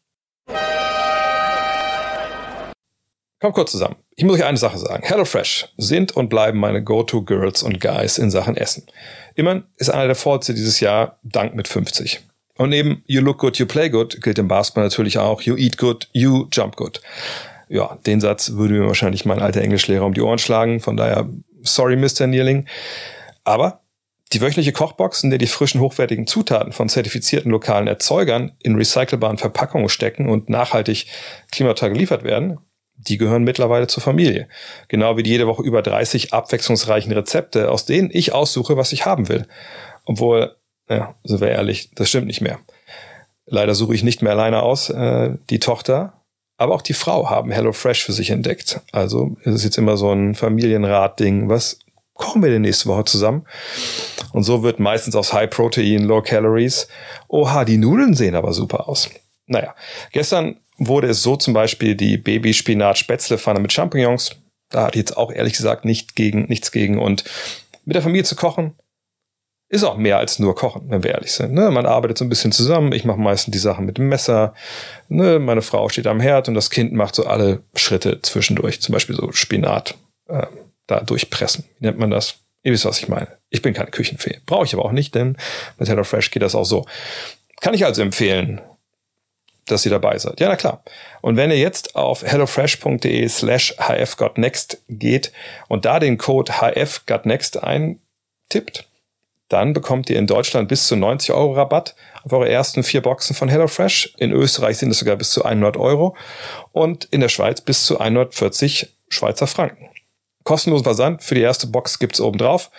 [3.40, 3.96] Kommt kurz zusammen.
[4.16, 5.02] Ich muss euch eine Sache sagen.
[5.07, 8.87] HelloFresh sind und bleiben meine Go-To-Girls und Guys in Sachen Essen.
[9.35, 12.20] Immerhin ist einer der Vorzüge dieses Jahr Dank mit 50.
[12.57, 15.76] Und neben You Look Good, You Play Good gilt im Basketball natürlich auch You Eat
[15.76, 17.02] Good, You Jump Good.
[17.68, 20.80] Ja, den Satz würde mir wahrscheinlich mein alter Englischlehrer um die Ohren schlagen.
[20.80, 21.28] Von daher,
[21.62, 22.26] sorry, Mr.
[22.26, 22.66] Nearling.
[23.42, 23.80] Aber
[24.34, 29.38] die wöchentliche Kochbox, in der die frischen, hochwertigen Zutaten von zertifizierten lokalen Erzeugern in recycelbaren
[29.38, 31.06] Verpackungen stecken und nachhaltig
[31.52, 32.58] klimaneutral geliefert werden,
[32.96, 34.48] die gehören mittlerweile zur Familie.
[34.88, 39.06] Genau wie die jede Woche über 30 abwechslungsreichen Rezepte, aus denen ich aussuche, was ich
[39.06, 39.46] haben will.
[40.04, 40.56] Obwohl,
[40.88, 42.58] ja, sind wir ehrlich, das stimmt nicht mehr.
[43.46, 44.90] Leider suche ich nicht mehr alleine aus.
[44.90, 46.20] Äh, die Tochter
[46.56, 48.80] Aber auch die Frau haben HelloFresh für sich entdeckt.
[48.92, 51.48] Also es ist jetzt immer so ein Familienrat-Ding.
[51.48, 51.78] Was
[52.14, 53.46] kochen wir denn nächste Woche zusammen?
[54.33, 56.88] Und so wird meistens aus High Protein, Low Calories.
[57.29, 59.11] Oha, die Nudeln sehen aber super aus.
[59.46, 59.74] Naja,
[60.12, 64.37] gestern wurde es so zum Beispiel die Baby-Spinat-Spätzle-Pfanne mit Champignons.
[64.70, 66.98] Da hatte ich jetzt auch ehrlich gesagt nicht gegen, nichts gegen.
[66.98, 67.24] Und
[67.85, 68.74] mit der Familie zu kochen,
[69.68, 71.53] ist auch mehr als nur Kochen, wenn wir ehrlich sind.
[71.53, 71.70] Ne?
[71.70, 72.92] Man arbeitet so ein bisschen zusammen.
[72.92, 74.55] Ich mache meistens die Sachen mit dem Messer.
[75.09, 75.38] Ne?
[75.38, 78.81] Meine Frau steht am Herd und das Kind macht so alle Schritte zwischendurch.
[78.81, 79.96] Zum Beispiel so Spinat
[80.29, 80.46] äh,
[80.86, 81.64] da durchpressen.
[81.78, 82.36] Wie nennt man das?
[82.62, 83.28] Ihr wisst, was ich meine.
[83.50, 84.40] Ich bin keine Küchenfee.
[84.46, 85.36] Brauche ich aber auch nicht, denn
[85.78, 86.86] mit HelloFresh geht das auch so.
[87.60, 88.60] Kann ich also empfehlen,
[89.66, 90.40] dass ihr dabei seid.
[90.40, 90.82] Ja, na klar.
[91.20, 95.32] Und wenn ihr jetzt auf hellofresh.de slash hfgotnext geht
[95.68, 98.88] und da den Code hfgotnext eintippt,
[99.48, 101.94] dann bekommt ihr in Deutschland bis zu 90 Euro Rabatt
[102.24, 104.14] auf eure ersten vier Boxen von HelloFresh.
[104.18, 106.16] In Österreich sind es sogar bis zu 100 Euro
[106.72, 109.90] und in der Schweiz bis zu 140 Schweizer Franken.
[110.44, 112.70] Kostenlosen Versand für die erste Box gibt's oben drauf.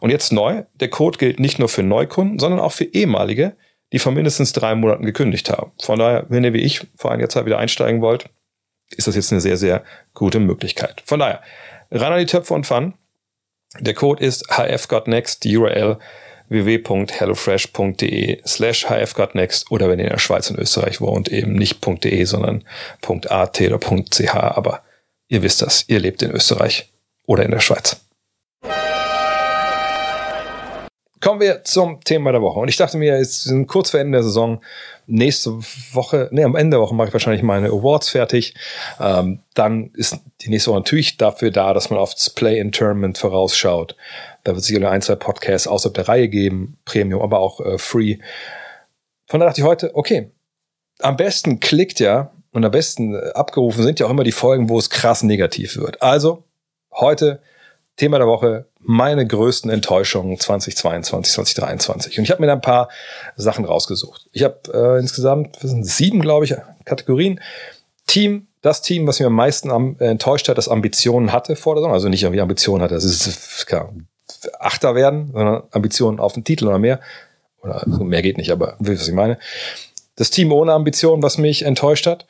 [0.00, 3.56] Und jetzt neu, der Code gilt nicht nur für Neukunden, sondern auch für ehemalige,
[3.92, 5.72] die vor mindestens drei Monaten gekündigt haben.
[5.82, 8.26] Von daher, wenn ihr wie ich vor einiger Zeit wieder einsteigen wollt,
[8.90, 9.82] ist das jetzt eine sehr, sehr
[10.12, 11.02] gute Möglichkeit.
[11.06, 11.40] Von daher,
[11.90, 12.94] ran an die Töpfe und Pfannen.
[13.80, 15.98] Der Code ist hfgotnext, die URL
[16.48, 22.24] www.hellofresh.de slash hfgotnext oder wenn ihr in der Schweiz und Österreich wohnt, eben nicht .de,
[22.24, 22.64] sondern
[23.02, 24.82] .at oder .ch, aber
[25.28, 26.93] ihr wisst das, ihr lebt in Österreich
[27.26, 28.00] oder in der Schweiz.
[31.24, 32.60] Kommen wir zum Thema der Woche.
[32.60, 34.60] Und ich dachte mir, es ist kurz vor Ende der Saison.
[35.06, 35.52] Nächste
[35.92, 38.54] Woche, nee, am Ende der Woche mache ich wahrscheinlich meine Awards fertig.
[39.00, 43.96] Ähm, dann ist die nächste Woche natürlich dafür da, dass man aufs Play-in-Tournament vorausschaut.
[44.42, 47.78] Da wird es sicherlich ein, zwei Podcasts außerhalb der Reihe geben, Premium, aber auch äh,
[47.78, 48.18] Free.
[49.26, 50.30] Von daher dachte ich heute, okay,
[50.98, 54.68] am besten klickt ja und am besten äh, abgerufen sind ja auch immer die Folgen,
[54.68, 56.02] wo es krass negativ wird.
[56.02, 56.43] Also
[56.96, 57.40] heute
[57.96, 62.18] Thema der Woche, meine größten Enttäuschungen 2022, 2023.
[62.18, 62.88] Und ich habe mir da ein paar
[63.36, 64.28] Sachen rausgesucht.
[64.32, 66.54] Ich habe äh, insgesamt sind sieben, glaube ich,
[66.84, 67.40] Kategorien.
[68.06, 71.74] Team, das Team, was mir am meisten am, äh, enttäuscht hat, das Ambitionen hatte vor
[71.74, 73.92] der Saison, also nicht irgendwie Ambitionen hatte, das ist klar,
[74.58, 77.00] Achter werden, sondern Ambitionen auf den Titel oder mehr.
[77.62, 79.38] Oder also mehr geht nicht, aber wisst was ich meine.
[80.16, 82.26] Das Team ohne Ambitionen, was mich enttäuscht hat.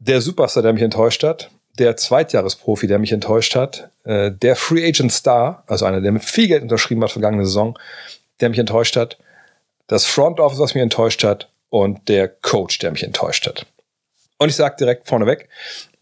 [0.00, 4.86] Der Superstar, der mich enttäuscht hat der Zweitjahresprofi, der mich enttäuscht hat, äh, der Free
[4.86, 7.78] Agent Star, also einer, der mit viel Geld unterschrieben hat vergangene Saison,
[8.40, 9.18] der mich enttäuscht hat,
[9.86, 13.66] das Front Office, was mich enttäuscht hat und der Coach, der mich enttäuscht hat.
[14.38, 15.48] Und ich sage direkt vorneweg,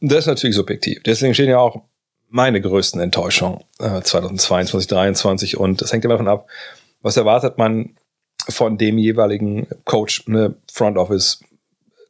[0.00, 1.02] das ist natürlich subjektiv.
[1.04, 1.82] Deswegen stehen ja auch
[2.28, 6.48] meine größten Enttäuschungen äh, 2022, 2023 und das hängt immer davon ab,
[7.00, 7.96] was erwartet man
[8.48, 11.40] von dem jeweiligen Coach, ne, Front Office,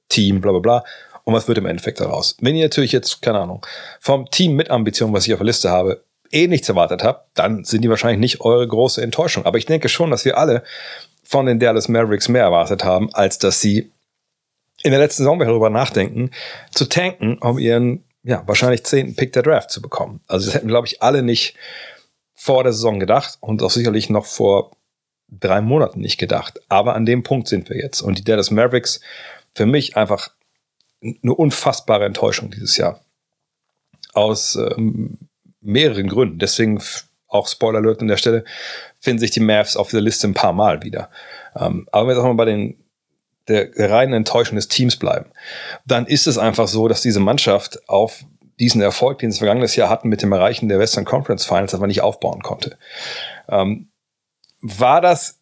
[0.09, 0.85] Team, bla bla bla
[1.27, 2.37] und was wird im Endeffekt daraus.
[2.41, 3.67] Wenn ihr natürlich jetzt, keine Ahnung,
[4.01, 7.65] vom Team mit Ambition, was ich auf der Liste habe, eh nichts erwartet habt, dann
[7.65, 9.45] sind die wahrscheinlich nicht eure große Enttäuschung.
[9.45, 10.63] Aber ich denke schon, dass wir alle
[11.25, 13.91] von den Dallas Mavericks mehr erwartet haben, als dass sie
[14.85, 16.31] in der letzten Saison darüber nachdenken,
[16.71, 20.21] zu tanken, um ihren, ja, wahrscheinlich zehnten Pick der Draft zu bekommen.
[20.29, 21.57] Also das hätten, glaube ich, alle nicht
[22.35, 24.77] vor der Saison gedacht und auch sicherlich noch vor
[25.29, 26.61] drei Monaten nicht gedacht.
[26.69, 28.01] Aber an dem Punkt sind wir jetzt.
[28.01, 29.01] Und die Dallas Mavericks
[29.55, 30.36] für mich einfach
[31.03, 33.01] eine unfassbare Enttäuschung dieses Jahr.
[34.15, 35.19] Aus ähm,
[35.61, 36.39] mehreren Gründen.
[36.39, 36.81] Deswegen
[37.29, 38.45] auch Spoiler Alert an der Stelle,
[39.01, 41.11] finden sich die Mavs auf der Liste ein paar Mal wieder.
[41.55, 42.77] Ähm, aber wenn wir jetzt auch mal bei den
[43.49, 45.27] der reinen Enttäuschung des Teams bleiben,
[45.85, 48.25] dann ist es einfach so, dass diese Mannschaft auf
[48.59, 51.87] diesen Erfolg, den sie vergangenes Jahr hatten mit dem Erreichen der Western Conference Finals, aber
[51.87, 52.77] nicht aufbauen konnte.
[53.49, 53.89] Ähm,
[54.61, 55.39] war das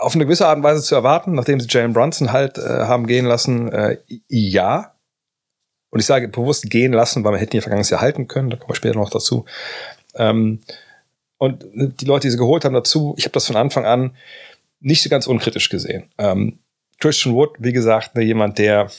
[0.00, 3.06] auf eine gewisse Art und Weise zu erwarten, nachdem sie Jalen Brunson halt äh, haben
[3.06, 4.94] gehen lassen, äh, ja.
[5.90, 8.56] Und ich sage bewusst gehen lassen, weil man hätte ihn vergangenes Jahr halten können, da
[8.56, 9.44] kommen wir später noch dazu.
[10.14, 10.60] Ähm,
[11.38, 14.16] und die Leute, die sie geholt haben dazu, ich habe das von Anfang an
[14.80, 16.10] nicht so ganz unkritisch gesehen.
[16.18, 16.58] Ähm,
[17.00, 18.90] Christian Wood, wie gesagt, ne, jemand, der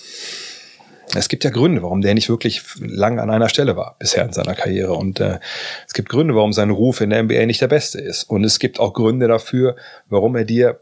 [1.15, 4.33] es gibt ja Gründe, warum der nicht wirklich lang an einer Stelle war bisher in
[4.33, 4.93] seiner Karriere.
[4.93, 5.39] Und äh,
[5.87, 8.23] es gibt Gründe, warum sein Ruf in der NBA nicht der beste ist.
[8.25, 9.75] Und es gibt auch Gründe dafür,
[10.07, 10.81] warum er dir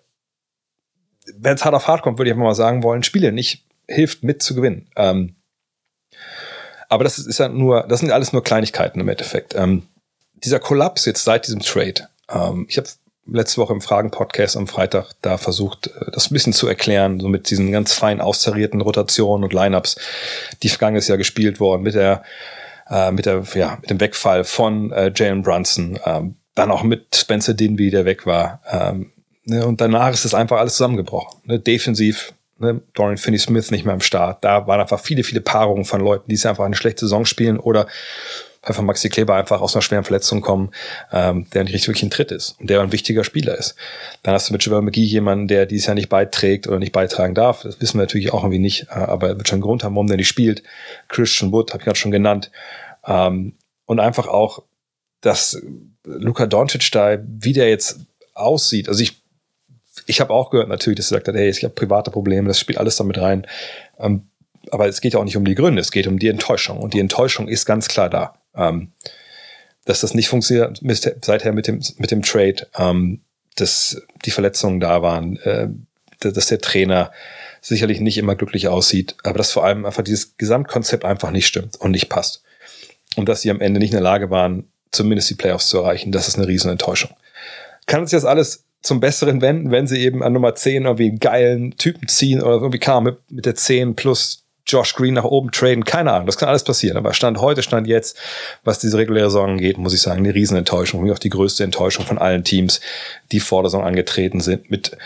[1.35, 4.23] wenn es hart auf hart kommt, würde ich einfach mal sagen wollen, Spiele nicht hilft
[4.23, 4.89] mit zu gewinnen.
[4.95, 5.35] Ähm,
[6.89, 9.55] aber das ist ja nur, das sind alles nur Kleinigkeiten im Endeffekt.
[9.55, 9.83] Ähm,
[10.33, 12.07] dieser Kollaps jetzt seit diesem Trade.
[12.29, 12.87] Ähm, ich habe
[13.29, 17.27] letzte Woche im Fragen-Podcast am Freitag da versucht, äh, das ein bisschen zu erklären, so
[17.27, 19.97] mit diesen ganz fein austarierten Rotationen und Lineups,
[20.63, 22.23] die vergangenes Jahr gespielt wurden, mit der,
[22.89, 27.15] äh, mit der, ja, mit dem Wegfall von äh, Jalen Brunson, ähm, dann auch mit
[27.15, 29.11] Spencer Dinwiddie, der weg war, ähm,
[29.47, 31.41] Ne, und danach ist es einfach alles zusammengebrochen.
[31.45, 32.81] Ne, defensiv Ne?
[32.95, 34.43] Dorian Finney-Smith nicht mehr am Start.
[34.43, 37.85] Da waren einfach viele, viele Paarungen von Leuten, die einfach eine schlechte Saison spielen oder
[38.63, 40.71] einfach Maxi Kleber einfach aus einer schweren Verletzung kommen,
[41.11, 43.75] ähm, der nicht richtig wirklich ein Tritt ist und der ein wichtiger Spieler ist.
[44.23, 47.35] Dann hast du mit Javel McGee jemanden, der dieses Jahr nicht beiträgt oder nicht beitragen
[47.35, 47.61] darf.
[47.61, 49.95] Das wissen wir natürlich auch irgendwie nicht, äh, aber er wird schon einen Grund haben,
[49.95, 50.63] warum der nicht spielt.
[51.07, 52.51] Christian Wood, habe ich gerade schon genannt.
[53.05, 53.53] Ähm,
[53.85, 54.63] und einfach auch,
[55.21, 55.61] dass
[56.03, 57.99] Luka Doncic da, wie der jetzt
[58.33, 58.89] aussieht.
[58.89, 59.21] Also ich,
[60.07, 62.79] ich habe auch gehört natürlich, dass gesagt hat, hey, ich habe private Probleme, das spielt
[62.79, 63.45] alles damit rein.
[63.99, 64.29] Ähm,
[64.71, 66.79] aber es geht ja auch nicht um die Gründe, es geht um die Enttäuschung.
[66.79, 68.35] Und die Enttäuschung ist ganz klar da.
[68.55, 68.93] Ähm,
[69.85, 70.81] dass das nicht funktioniert
[71.23, 73.21] seither mit dem, mit dem Trade, ähm,
[73.55, 75.69] dass die Verletzungen da waren, äh,
[76.19, 77.11] dass der Trainer
[77.61, 81.77] sicherlich nicht immer glücklich aussieht, aber dass vor allem einfach dieses Gesamtkonzept einfach nicht stimmt
[81.77, 82.43] und nicht passt.
[83.15, 86.11] Und dass sie am Ende nicht in der Lage waren, zumindest die Playoffs zu erreichen,
[86.11, 87.11] das ist eine riesen Enttäuschung.
[87.85, 91.19] Kann sich das alles zum Besseren wenden, wenn sie eben an Nummer 10 irgendwie einen
[91.19, 95.51] geilen Typen ziehen oder irgendwie kam mit, mit der 10 plus Josh Green nach oben
[95.51, 96.97] traden, keine Ahnung, das kann alles passieren.
[96.97, 98.17] Aber Stand heute, Stand jetzt,
[98.63, 102.05] was diese reguläre Saison angeht, muss ich sagen, eine Riesenenttäuschung, wie auch die größte Enttäuschung
[102.05, 102.81] von allen Teams,
[103.31, 104.97] die vor der Saison angetreten sind, mit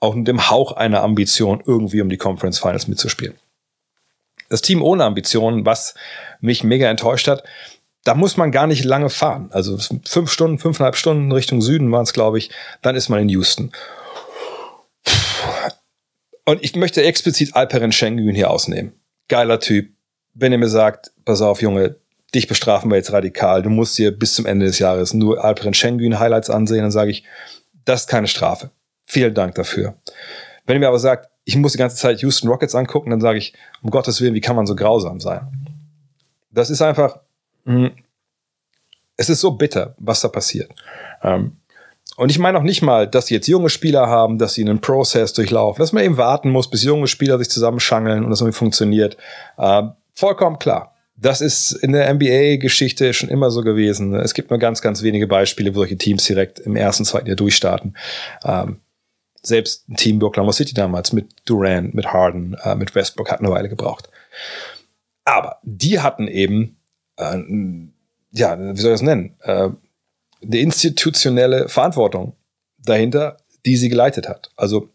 [0.00, 3.34] auch mit dem Hauch einer Ambition, irgendwie um die Conference Finals mitzuspielen.
[4.48, 5.94] Das Team ohne Ambitionen, was
[6.40, 7.42] mich mega enttäuscht hat,
[8.04, 9.50] da muss man gar nicht lange fahren.
[9.52, 12.50] Also fünf Stunden, fünfeinhalb Stunden Richtung Süden waren es, glaube ich.
[12.82, 13.72] Dann ist man in Houston.
[16.44, 18.94] Und ich möchte explizit Alperen Schengen hier ausnehmen
[19.28, 19.90] geiler Typ.
[20.34, 21.96] Wenn ihr mir sagt, pass auf, Junge,
[22.34, 25.74] dich bestrafen wir jetzt radikal, du musst dir bis zum Ende des Jahres nur Alperen
[25.74, 27.24] Schengen Highlights ansehen, dann sage ich,
[27.84, 28.70] das ist keine Strafe.
[29.04, 29.94] Vielen Dank dafür.
[30.66, 33.38] Wenn ihr mir aber sagt, ich muss die ganze Zeit Houston Rockets angucken, dann sage
[33.38, 35.48] ich, um Gottes Willen, wie kann man so grausam sein?
[36.50, 37.20] Das ist einfach,
[39.16, 40.70] es ist so bitter, was da passiert.
[41.22, 41.56] Ähm,
[42.16, 44.80] und ich meine auch nicht mal, dass sie jetzt junge Spieler haben, dass sie einen
[44.80, 48.56] Prozess durchlaufen, dass man eben warten muss, bis junge Spieler sich zusammenschangeln und das irgendwie
[48.56, 49.16] funktioniert.
[49.56, 49.82] Äh,
[50.14, 50.94] vollkommen klar.
[51.16, 54.14] Das ist in der NBA-Geschichte schon immer so gewesen.
[54.14, 57.36] Es gibt nur ganz, ganz wenige Beispiele, wo solche Teams direkt im ersten, zweiten Jahr
[57.36, 57.96] durchstarten.
[58.44, 58.80] Ähm,
[59.42, 63.40] selbst ein Team wie Oklahoma City damals mit Durant, mit Harden, äh, mit Westbrook hat
[63.40, 64.10] eine Weile gebraucht.
[65.24, 66.77] Aber die hatten eben,
[67.18, 67.42] äh,
[68.32, 69.36] ja, wie soll ich das nennen?
[69.40, 69.70] Äh,
[70.42, 72.34] eine institutionelle Verantwortung
[72.78, 74.50] dahinter, die sie geleitet hat.
[74.56, 74.90] Also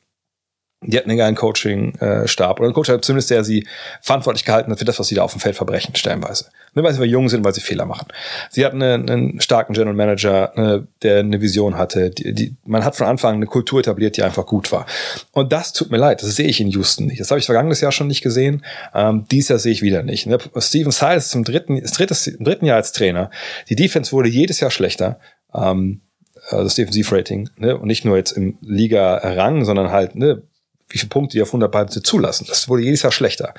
[0.85, 3.67] die hatten einen geilen Coaching-Stab oder einen Coach, zumindest der sie
[4.01, 6.45] verantwortlich gehalten hat für das, was sie da auf dem Feld verbrechen, stellenweise.
[6.73, 8.07] Weil sie jung sind, weil sie Fehler machen.
[8.49, 12.09] Sie hatten einen, einen starken General Manager, eine, der eine Vision hatte.
[12.09, 14.85] Die, die, man hat von Anfang an eine Kultur etabliert, die einfach gut war.
[15.31, 17.19] Und das tut mir leid, das sehe ich in Houston nicht.
[17.19, 18.65] Das habe ich vergangenes Jahr schon nicht gesehen.
[18.93, 20.25] Ähm, dieses Jahr sehe ich wieder nicht.
[20.25, 20.39] Ne?
[20.57, 23.29] Steven Silas zum dritten, das dritte, im dritten Jahr als Trainer.
[23.69, 25.19] Die Defense wurde jedes Jahr schlechter.
[25.53, 26.01] Ähm,
[26.49, 27.77] also das Defensivrating, ne?
[27.77, 30.43] Und nicht nur jetzt im Liga-Rang, sondern halt, ne,
[30.89, 32.45] wie viele Punkte die auf 100 Ballplätze zulassen.
[32.47, 33.53] Das wurde jedes Jahr schlechter.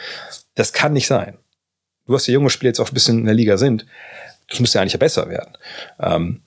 [0.54, 1.38] Das kann nicht sein.
[2.06, 3.86] Du hast ja junge Spieler jetzt auch ein bisschen in der Liga sind.
[4.48, 5.56] Das müsste ja eigentlich ja besser werden.
[5.98, 6.42] Ähm,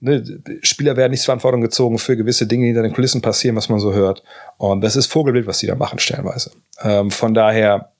[0.00, 0.22] ne,
[0.62, 3.68] Spieler werden nicht zur Verantwortung gezogen für gewisse Dinge, die hinter den Kulissen passieren, was
[3.68, 4.22] man so hört.
[4.56, 6.52] Und das ist Vogelbild, was die da machen, stellenweise.
[6.82, 7.92] Ähm, von daher,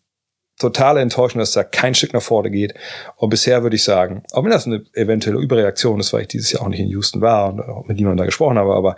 [0.59, 2.75] totale Enttäuschung, dass da kein Stück nach vorne geht.
[3.17, 6.53] Und bisher würde ich sagen, auch wenn das eine eventuelle Überreaktion ist, weil ich dieses
[6.53, 8.95] Jahr auch nicht in Houston war und auch mit niemandem da gesprochen habe, aber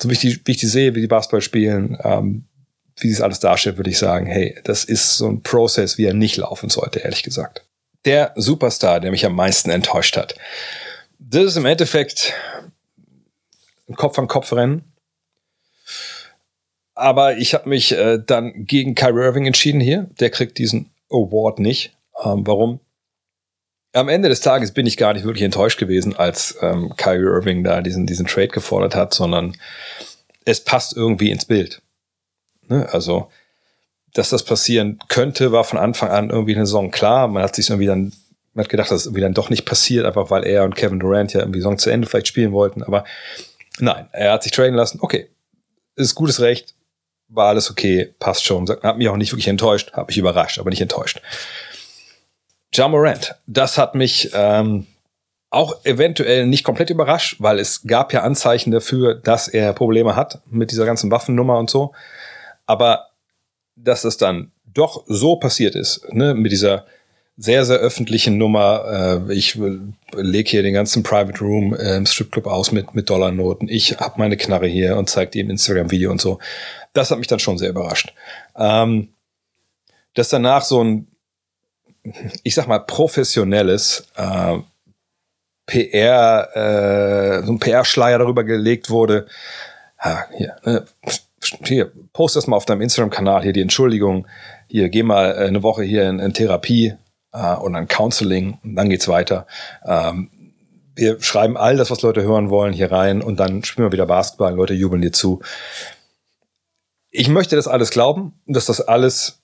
[0.00, 2.44] so wie ich die, wie ich die sehe, wie die Basketball spielen, ähm,
[2.98, 6.14] wie es alles darstellt, würde ich sagen, hey, das ist so ein Prozess, wie er
[6.14, 7.64] nicht laufen sollte, ehrlich gesagt.
[8.04, 10.34] Der Superstar, der mich am meisten enttäuscht hat.
[11.18, 12.32] Das ist im Endeffekt
[13.88, 14.84] ein Kopf-an-Kopf-Rennen.
[16.94, 20.08] Aber ich habe mich äh, dann gegen Kyrie Irving entschieden hier.
[20.20, 21.96] Der kriegt diesen Award nicht.
[22.22, 22.80] Ähm, warum?
[23.94, 27.62] Am Ende des Tages bin ich gar nicht wirklich enttäuscht gewesen, als ähm, Kyrie Irving
[27.62, 29.56] da diesen, diesen Trade gefordert hat, sondern
[30.44, 31.81] es passt irgendwie ins Bild.
[32.68, 32.88] Ne?
[32.92, 33.30] Also,
[34.14, 37.28] dass das passieren könnte, war von Anfang an irgendwie eine Saison klar.
[37.28, 38.12] Man hat sich irgendwie dann,
[38.54, 41.00] man hat gedacht, dass es irgendwie dann doch nicht passiert, einfach weil er und Kevin
[41.00, 42.82] Durant ja irgendwie Saison zu Ende vielleicht spielen wollten.
[42.82, 43.04] Aber
[43.78, 44.98] nein, er hat sich traden lassen.
[45.00, 45.30] Okay,
[45.96, 46.74] ist gutes Recht,
[47.28, 48.68] war alles okay, passt schon.
[48.68, 51.22] Hat mich auch nicht wirklich enttäuscht, hat mich überrascht, aber nicht enttäuscht.
[52.74, 54.86] Ja Morant, das hat mich ähm,
[55.50, 60.40] auch eventuell nicht komplett überrascht, weil es gab ja Anzeichen dafür, dass er Probleme hat
[60.46, 61.92] mit dieser ganzen Waffennummer und so.
[62.72, 63.08] Aber
[63.76, 66.86] dass es dann doch so passiert ist, ne, mit dieser
[67.36, 69.26] sehr, sehr öffentlichen Nummer.
[69.28, 69.58] Äh, ich
[70.14, 73.68] lege hier den ganzen Private Room äh, im Stripclub aus mit, mit Dollarnoten.
[73.68, 76.38] Ich habe meine Knarre hier und zeige die im Instagram-Video und so.
[76.92, 78.14] Das hat mich dann schon sehr überrascht.
[78.56, 79.08] Ähm,
[80.14, 81.08] dass danach so ein,
[82.42, 84.58] ich sag mal, professionelles äh,
[85.66, 86.48] PR,
[87.42, 89.26] äh, so ein PR-Schleier darüber gelegt wurde.
[89.98, 90.84] Ha, hier, ne?
[91.64, 94.26] Hier, post das mal auf deinem Instagram-Kanal, hier die Entschuldigung,
[94.68, 96.94] hier, geh mal äh, eine Woche hier in, in Therapie
[97.32, 99.46] äh, und dann Counseling und dann geht's weiter.
[99.84, 100.30] Ähm,
[100.94, 104.06] wir schreiben all das, was Leute hören wollen, hier rein und dann spielen wir wieder
[104.06, 105.40] Basketball, Leute jubeln dir zu.
[107.10, 109.42] Ich möchte das alles glauben, dass das alles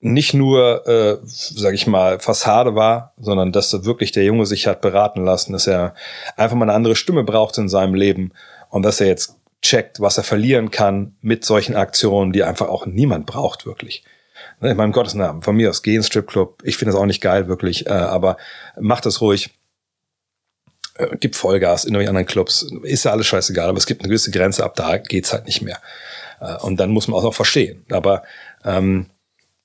[0.00, 4.66] nicht nur, äh, sage ich mal, Fassade war, sondern dass da wirklich der Junge sich
[4.66, 5.94] hat beraten lassen, dass er
[6.36, 8.32] einfach mal eine andere Stimme braucht in seinem Leben
[8.70, 12.86] und dass er jetzt checkt, was er verlieren kann mit solchen Aktionen, die einfach auch
[12.86, 14.04] niemand braucht, wirklich.
[14.60, 16.62] Ne, in meinem Gottes Namen, von mir aus, geh ins Stripclub.
[16.64, 18.36] Ich finde das auch nicht geil, wirklich, äh, aber
[18.78, 19.50] mach das ruhig.
[20.94, 22.66] Äh, gib Vollgas in anderen Clubs.
[22.82, 25.62] Ist ja alles scheißegal, aber es gibt eine gewisse Grenze, ab da geht's halt nicht
[25.62, 25.80] mehr.
[26.40, 27.84] Äh, und dann muss man auch noch verstehen.
[27.90, 28.22] Aber
[28.64, 29.06] ähm,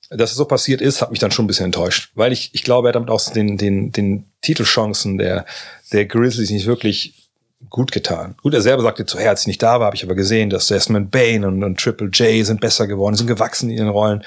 [0.10, 2.64] dass es so passiert ist, hat mich dann schon ein bisschen enttäuscht, weil ich, ich
[2.64, 5.46] glaube, er hat damit auch den, den, den Titelchancen der,
[5.92, 7.25] der Grizzlies nicht wirklich
[7.70, 8.36] gut getan.
[8.42, 10.50] Gut, er selber sagte zu, hey, als ich nicht da war, habe ich aber gesehen,
[10.50, 14.24] dass Desmond Bain und, und Triple J sind besser geworden, sind gewachsen in ihren Rollen.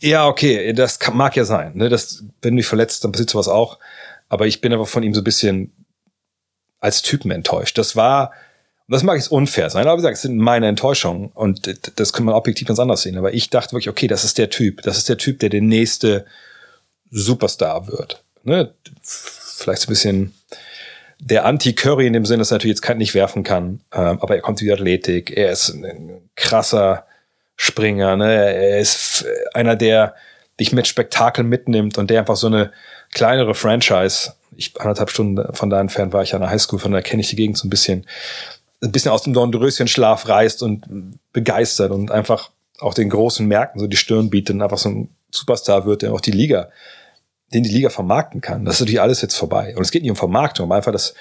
[0.00, 1.72] Ja, okay, das kann, mag ja sein.
[1.74, 1.88] Ne?
[1.88, 3.78] Das, wenn du dich verletzt, dann passiert sowas auch.
[4.28, 5.72] Aber ich bin aber von ihm so ein bisschen
[6.80, 7.76] als Typen enttäuscht.
[7.76, 8.32] Das war
[8.90, 12.24] das mag jetzt unfair sein, aber wie gesagt, es sind meine Enttäuschungen und das kann
[12.24, 13.16] man objektiv ganz anders sehen.
[13.16, 14.82] Aber ich dachte wirklich, okay, das ist der Typ.
[14.82, 16.26] Das ist der Typ, der der nächste
[17.08, 18.24] Superstar wird.
[18.42, 18.74] Ne?
[19.00, 20.34] Vielleicht so ein bisschen
[21.20, 24.34] der Anti-Curry in dem Sinne, dass er natürlich jetzt kein, nicht werfen kann, ähm, aber
[24.36, 25.36] er kommt wieder Athletik.
[25.36, 27.06] Er ist ein krasser
[27.56, 28.16] Springer.
[28.16, 28.32] Ne?
[28.32, 30.14] Er ist einer, der
[30.58, 32.72] dich mit Spektakel mitnimmt und der einfach so eine
[33.10, 37.00] kleinere Franchise ich anderthalb Stunden von da entfernt war ich an der Highschool, von da
[37.00, 38.06] kenne ich die Gegend so ein bisschen
[38.82, 43.86] ein bisschen aus dem Dornröschenschlaf reißt und begeistert und einfach auch den großen Märkten so
[43.86, 46.70] die Stirn bietet und einfach so ein Superstar wird, der auch die Liga,
[47.52, 48.64] den die Liga vermarkten kann.
[48.64, 49.74] Das ist natürlich alles jetzt vorbei.
[49.76, 51.14] Und es geht nicht um Vermarktung, aber einfach das,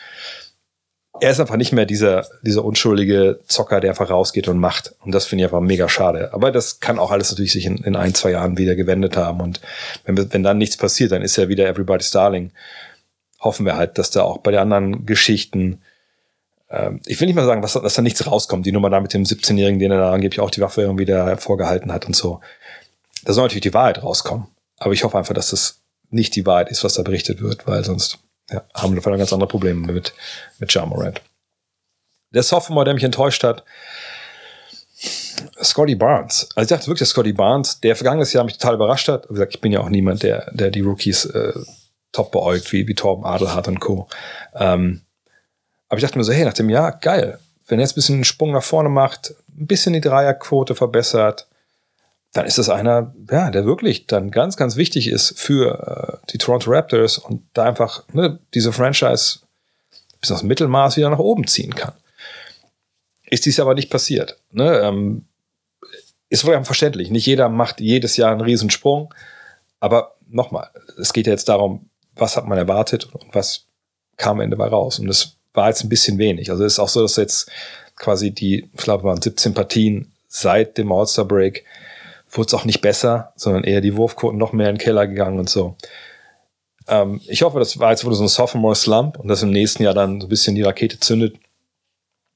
[1.20, 4.96] er ist einfach nicht mehr dieser, dieser unschuldige Zocker, der einfach rausgeht und macht.
[5.04, 6.34] Und das finde ich einfach mega schade.
[6.34, 9.42] Aber das kann auch alles natürlich sich in, in ein, zwei Jahren wieder gewendet haben.
[9.42, 9.60] Und
[10.06, 12.52] wenn, wenn dann nichts passiert, dann ist er wieder Everybody's Darling.
[13.40, 15.82] Hoffen wir halt, dass da auch bei den anderen Geschichten
[16.70, 18.66] ähm, ich will nicht mal sagen, dass, dass da nichts rauskommt.
[18.66, 21.36] Die Nummer da mit dem 17-Jährigen, den er da angeblich auch die Waffe irgendwie da
[21.38, 22.42] vorgehalten hat und so.
[23.26, 24.48] Da soll natürlich die Wahrheit rauskommen.
[24.78, 27.84] Aber ich hoffe einfach, dass das nicht die Wahrheit ist, was da berichtet wird, weil
[27.84, 28.20] sonst
[28.50, 30.14] ja, haben wir ganz andere Probleme mit,
[30.60, 31.22] mit Jamorant.
[32.32, 33.64] Der Sophomore, der mich enttäuscht hat,
[35.64, 36.50] Scotty Barnes.
[36.56, 39.30] Also ich dachte wirklich, dass Scotty Barnes, der vergangenes Jahr mich total überrascht hat.
[39.30, 41.54] Wie gesagt, ich bin ja auch niemand, der, der die Rookies äh,
[42.12, 44.08] top beäugt, wie, wie Torben Adelhardt und Co.
[44.56, 45.02] Ähm,
[45.88, 47.40] aber ich dachte mir so, hey, nach dem Jahr, geil.
[47.68, 51.48] Wenn er jetzt ein bisschen einen Sprung nach vorne macht, ein bisschen die Dreierquote verbessert,
[52.34, 56.38] dann ist das einer, ja, der wirklich dann ganz, ganz wichtig ist für äh, die
[56.38, 59.40] Toronto Raptors und da einfach ne, diese Franchise
[60.22, 61.94] bis aufs Mittelmaß wieder nach oben ziehen kann.
[63.30, 64.40] Ist dies aber nicht passiert.
[64.52, 64.80] Ne?
[64.80, 65.26] Ähm,
[66.30, 67.10] ist wohl verständlich.
[67.10, 69.14] Nicht jeder macht jedes Jahr einen Riesensprung.
[69.80, 73.66] Aber nochmal, es geht ja jetzt darum, was hat man erwartet und was
[74.18, 75.00] kam am Ende bei raus.
[75.00, 76.52] Und das war jetzt ein bisschen wenig.
[76.52, 77.50] Also es ist auch so, dass jetzt
[77.96, 81.66] quasi die, ich glaube, waren 17 Partien seit dem All-Star Break,
[82.32, 85.40] wurde es auch nicht besser, sondern eher die Wurfquoten noch mehr in den Keller gegangen
[85.40, 85.76] und so.
[86.88, 89.84] Ähm, ich hoffe, das war jetzt wurde so ein Sophomore Slump und dass im nächsten
[89.84, 91.38] Jahr dann so ein bisschen die Rakete zündet.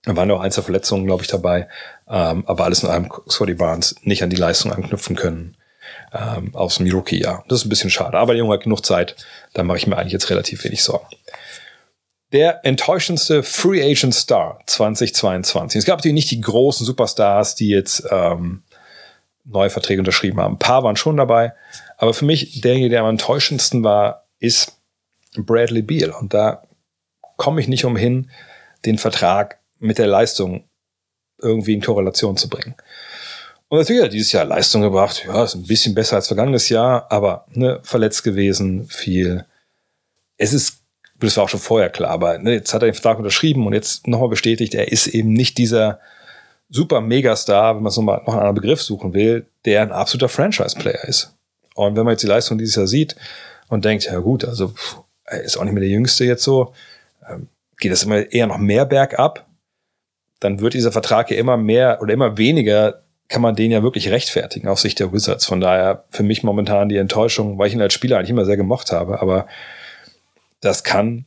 [0.03, 1.67] Da waren auch einzelne Verletzungen, glaube ich, dabei.
[2.09, 5.55] Ähm, aber alles in allem Scotty Barnes nicht an die Leistung anknüpfen können
[6.13, 7.45] ähm, aus dem Rookie-Jahr.
[7.47, 8.17] Das ist ein bisschen schade.
[8.17, 9.15] Aber der Junge hat genug Zeit.
[9.53, 11.07] Da mache ich mir eigentlich jetzt relativ wenig Sorgen
[12.33, 15.79] der enttäuschendste Free Agent Star 2022.
[15.79, 18.63] Es gab natürlich nicht die großen Superstars, die jetzt ähm,
[19.45, 20.55] neue Verträge unterschrieben haben.
[20.55, 21.53] Ein paar waren schon dabei,
[21.97, 24.77] aber für mich derjenige, der am enttäuschendsten war, ist
[25.35, 26.11] Bradley Beal.
[26.11, 26.63] Und da
[27.37, 28.29] komme ich nicht umhin,
[28.85, 30.69] den Vertrag mit der Leistung
[31.41, 32.75] irgendwie in Korrelation zu bringen.
[33.67, 35.23] Und natürlich hat er dieses Jahr Leistung gebracht.
[35.25, 39.45] Ja, ist ein bisschen besser als vergangenes Jahr, aber ne, verletzt gewesen, viel.
[40.37, 40.83] Es ist
[41.25, 43.73] das war auch schon vorher klar, aber ne, jetzt hat er den Vertrag unterschrieben und
[43.73, 45.99] jetzt nochmal bestätigt, er ist eben nicht dieser
[46.69, 50.29] super Megastar, wenn man so mal noch einen anderen Begriff suchen will, der ein absoluter
[50.29, 51.35] Franchise-Player ist.
[51.75, 53.15] Und wenn man jetzt die Leistung dieses Jahr sieht
[53.67, 54.73] und denkt, ja gut, also
[55.25, 56.73] er ist auch nicht mehr der Jüngste jetzt so,
[57.29, 57.47] ähm,
[57.77, 59.45] geht das immer eher noch mehr bergab,
[60.39, 64.09] dann wird dieser Vertrag ja immer mehr oder immer weniger kann man den ja wirklich
[64.09, 65.45] rechtfertigen aus Sicht der Wizards.
[65.45, 68.57] Von daher für mich momentan die Enttäuschung, weil ich ihn als Spieler eigentlich immer sehr
[68.57, 69.47] gemocht habe, aber
[70.61, 71.25] das kann,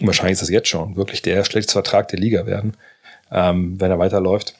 [0.00, 2.76] wahrscheinlich ist das jetzt schon, wirklich der schlechteste Vertrag der Liga werden,
[3.30, 4.54] ähm, wenn er weiterläuft.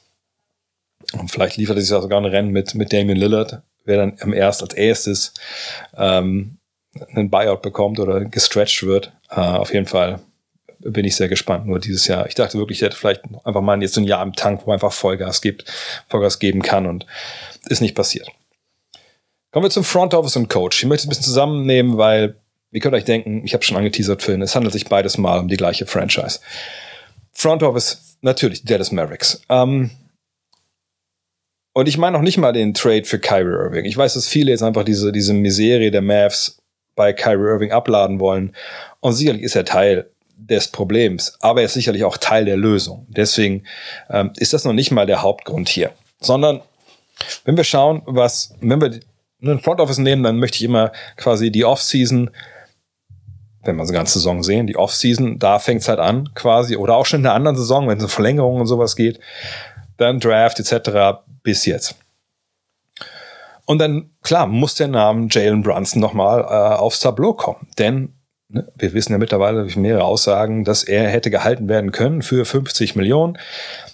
[1.12, 4.32] Und vielleicht liefert er sich sogar ein Rennen mit, mit Damian Lillard, wer dann am
[4.32, 5.34] erst als erstes
[5.96, 6.58] ähm,
[7.14, 9.12] einen Buyout bekommt oder gestretched wird.
[9.30, 10.20] Äh, auf jeden Fall
[10.80, 11.66] bin ich sehr gespannt.
[11.66, 12.26] Nur dieses Jahr.
[12.26, 14.92] Ich dachte wirklich, ich hätte vielleicht einfach mal jetzt ein Jahr im Tank, wo einfach
[14.92, 15.64] Vollgas gibt,
[16.08, 17.06] Vollgas geben kann und
[17.68, 18.28] ist nicht passiert.
[19.50, 20.82] Kommen wir zum Front Office und Coach.
[20.82, 22.36] Ich möchte es ein bisschen zusammennehmen, weil
[22.70, 25.40] ihr könnt euch denken, ich habe schon angeteasert für ihn, es handelt sich beides mal
[25.40, 26.38] um die gleiche Franchise.
[27.40, 29.40] Front Office, natürlich, Dallas Mavericks.
[29.48, 29.90] Ähm,
[31.72, 33.86] und ich meine noch nicht mal den Trade für Kyrie Irving.
[33.86, 36.58] Ich weiß, dass viele jetzt einfach diese, diese Miserie der Mavs
[36.96, 38.54] bei Kyrie Irving abladen wollen.
[39.00, 43.06] Und sicherlich ist er Teil des Problems, aber er ist sicherlich auch Teil der Lösung.
[43.08, 43.64] Deswegen
[44.10, 45.92] ähm, ist das noch nicht mal der Hauptgrund hier.
[46.20, 46.60] Sondern
[47.46, 49.00] wenn wir schauen, was, wenn wir
[49.40, 52.30] einen Front Office nehmen, dann möchte ich immer quasi die Offseason
[53.62, 56.96] wenn wir so ganze Saison sehen, die Offseason, da fängt es halt an quasi, oder
[56.96, 59.20] auch schon in der anderen Saison, wenn es um Verlängerungen und sowas geht,
[59.96, 61.20] dann Draft etc.
[61.42, 61.96] bis jetzt.
[63.66, 67.68] Und dann, klar, muss der Name Jalen Brunson nochmal äh, aufs Tableau kommen.
[67.78, 68.14] Denn
[68.48, 72.44] ne, wir wissen ja mittlerweile durch mehrere Aussagen, dass er hätte gehalten werden können für
[72.44, 73.38] 50 Millionen.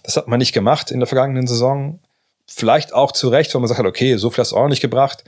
[0.03, 1.99] Das hat man nicht gemacht in der vergangenen Saison.
[2.47, 5.25] Vielleicht auch zu Recht, weil man sagt, okay, so viel hast du auch nicht gebracht.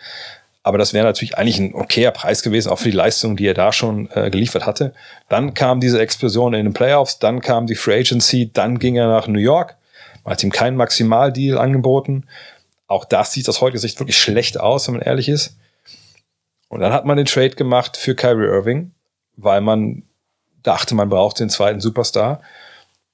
[0.68, 3.54] Aber das wäre natürlich eigentlich ein okayer Preis gewesen, auch für die Leistung, die er
[3.54, 4.92] da schon äh, geliefert hatte.
[5.30, 9.06] Dann kam diese Explosion in den Playoffs, dann kam die Free Agency, dann ging er
[9.06, 9.78] nach New York.
[10.24, 12.26] Man hat ihm keinen Maximaldeal angeboten.
[12.86, 15.56] Auch das sieht aus heutiger Sicht wirklich schlecht aus, wenn man ehrlich ist.
[16.68, 18.90] Und dann hat man den Trade gemacht für Kyrie Irving,
[19.38, 20.02] weil man
[20.62, 22.42] dachte, man braucht den zweiten Superstar.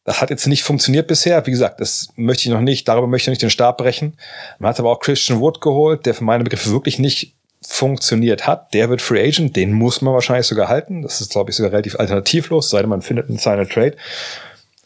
[0.03, 1.47] Das hat jetzt nicht funktioniert bisher.
[1.47, 4.19] Wie gesagt, das möchte ich noch nicht, darüber möchte ich noch nicht den Stab brechen.
[4.59, 7.37] Man hat aber auch Christian Wood geholt, der für meine Begriffe wirklich nicht
[7.67, 8.75] funktioniert hat.
[8.75, 11.03] Der wird Free Agent, den muss man wahrscheinlich sogar halten.
[11.03, 13.97] Das ist, glaube ich, sogar relativ alternativlos, sei denn man findet einen Sign Trade.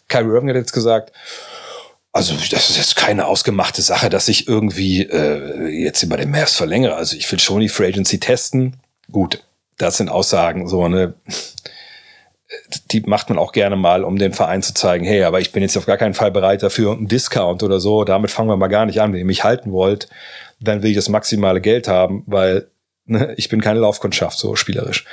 [0.09, 1.12] Kyrie Irving hat jetzt gesagt,
[2.12, 6.57] also das ist jetzt keine ausgemachte Sache, dass ich irgendwie äh, jetzt über den Mavs
[6.57, 6.97] verlängere.
[6.97, 8.76] Also ich will schon die Free Agency testen.
[9.12, 9.45] Gut,
[9.76, 11.14] das sind Aussagen, so ne,
[12.90, 15.62] die macht man auch gerne mal, um den Verein zu zeigen, hey, aber ich bin
[15.62, 18.05] jetzt auf gar keinen Fall bereit dafür einen Discount oder so.
[18.05, 19.12] Damit fangen wir mal gar nicht an.
[19.12, 20.09] Wenn ihr mich halten wollt,
[20.61, 22.68] dann will ich das maximale Geld haben, weil
[23.05, 25.05] ne, ich bin keine Laufkundschaft so spielerisch.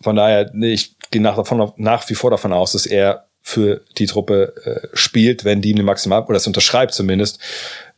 [0.00, 1.38] Von daher, ne, ich gehe nach,
[1.76, 5.76] nach wie vor davon aus, dass er für die Truppe äh, spielt, wenn die ihm
[5.76, 7.40] den Maximal, oder das unterschreibt zumindest,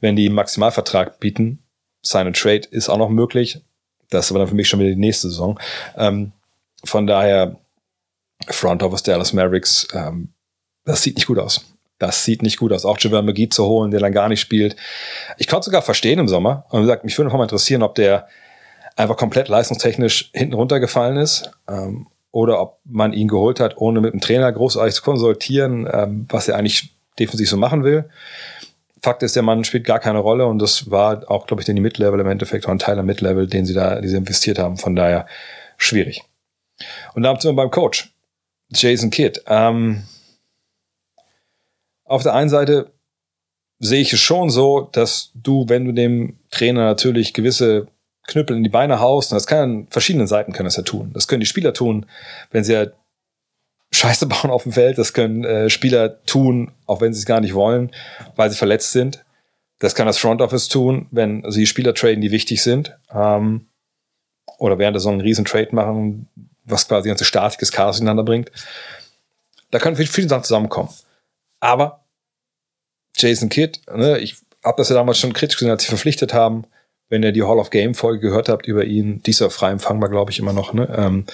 [0.00, 1.62] wenn die ihm Maximalvertrag bieten.
[2.02, 3.60] Sign and Trade ist auch noch möglich.
[4.08, 5.58] Das ist aber dann für mich schon wieder die nächste Saison.
[5.96, 6.32] Ähm,
[6.84, 7.59] von daher,
[8.48, 10.32] Front Office Dallas Mavericks, ähm,
[10.84, 11.64] das sieht nicht gut aus.
[11.98, 12.84] Das sieht nicht gut aus.
[12.84, 14.74] Auch Javier McGee zu holen, der dann gar nicht spielt.
[15.36, 16.64] Ich konnte sogar verstehen im Sommer.
[16.70, 18.26] Und wie gesagt, mich würde noch mal interessieren, ob der
[18.96, 21.50] einfach komplett leistungstechnisch hinten runtergefallen ist.
[21.68, 26.26] Ähm, oder ob man ihn geholt hat, ohne mit dem Trainer großartig zu konsultieren, ähm,
[26.28, 28.08] was er eigentlich defensiv so machen will.
[29.02, 31.76] Fakt ist, der Mann spielt gar keine Rolle und das war auch, glaube ich, den
[31.76, 34.58] die Mid-Level im Endeffekt auch ein Teil der Mid-Level, den sie da, die sie investiert
[34.58, 34.76] haben.
[34.76, 35.26] Von daher
[35.76, 36.22] schwierig.
[37.14, 38.09] Und da sind wir beim Coach,
[38.72, 39.42] Jason Kidd.
[39.46, 40.04] Ähm,
[42.04, 42.92] auf der einen Seite
[43.78, 47.86] sehe ich es schon so, dass du, wenn du dem Trainer natürlich gewisse
[48.26, 49.32] Knüppel in die Beine haust.
[49.32, 51.10] Und das kann an verschiedenen Seiten können das ja tun.
[51.14, 52.06] Das können die Spieler tun,
[52.50, 52.86] wenn sie ja
[53.92, 54.98] Scheiße bauen auf dem Feld.
[54.98, 57.90] Das können äh, Spieler tun, auch wenn sie es gar nicht wollen,
[58.36, 59.24] weil sie verletzt sind.
[59.78, 62.96] Das kann das Front Office tun, wenn sie Spieler traden, die wichtig sind.
[63.12, 63.66] Ähm,
[64.58, 66.28] oder während der Saison einen riesen Trade machen,
[66.70, 68.50] was quasi ganze Statik des Chaos ineinander bringt.
[69.70, 70.90] Da können viele Sachen zusammenkommen.
[71.60, 72.04] Aber
[73.16, 76.64] Jason Kidd, ne, ich habe das ja damals schon kritisch gesehen, als sie verpflichtet haben,
[77.08, 80.30] wenn ihr die Hall of Game Folge gehört habt über ihn, dieser frei empfangbar, glaube
[80.30, 80.88] ich, immer noch, ne?
[80.96, 81.26] Ähm,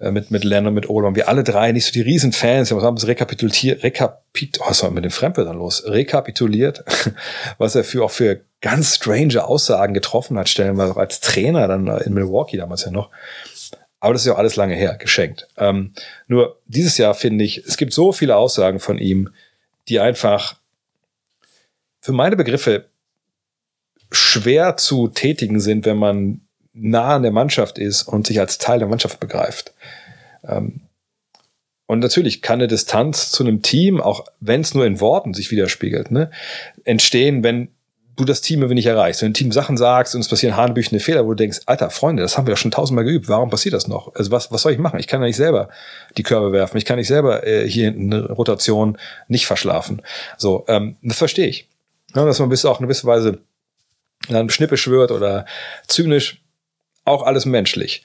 [0.00, 1.16] äh, mit, mit Len und mit Olman.
[1.16, 4.90] Wir alle drei nicht so die Riesenfans, wir haben es rekapituliert, rekapit, oh, was war
[4.90, 5.84] mit dem Fremdwörtern los?
[5.86, 6.84] Rekapituliert,
[7.58, 11.86] was er für auch für ganz strange Aussagen getroffen hat, stellen wir als Trainer dann
[11.86, 13.10] in Milwaukee damals ja noch.
[14.00, 15.48] Aber das ist ja alles lange her, geschenkt.
[15.56, 15.92] Ähm,
[16.26, 19.30] nur dieses Jahr finde ich, es gibt so viele Aussagen von ihm,
[19.88, 20.56] die einfach
[22.00, 22.86] für meine Begriffe
[24.10, 26.40] schwer zu tätigen sind, wenn man
[26.72, 29.74] nah an der Mannschaft ist und sich als Teil der Mannschaft begreift.
[30.44, 30.82] Ähm,
[31.86, 35.50] und natürlich kann eine Distanz zu einem Team, auch wenn es nur in Worten sich
[35.50, 36.30] widerspiegelt, ne,
[36.84, 37.68] entstehen, wenn
[38.18, 39.22] du das Team irgendwie nicht erreichst.
[39.22, 42.22] Wenn du Team Sachen sagst und es passieren hanebüchene Fehler, wo du denkst, alter Freunde,
[42.22, 44.14] das haben wir ja schon tausendmal geübt, warum passiert das noch?
[44.14, 44.98] Also was, was soll ich machen?
[44.98, 45.68] Ich kann ja nicht selber
[46.16, 48.98] die Körbe werfen, ich kann nicht selber äh, hier eine Rotation
[49.28, 50.02] nicht verschlafen.
[50.36, 51.68] So, ähm, das verstehe ich.
[52.14, 53.38] Ja, dass man bis auch eine gewisse Weise
[54.28, 55.46] dann schnippisch wird oder
[55.86, 56.42] zynisch,
[57.04, 58.04] auch alles menschlich.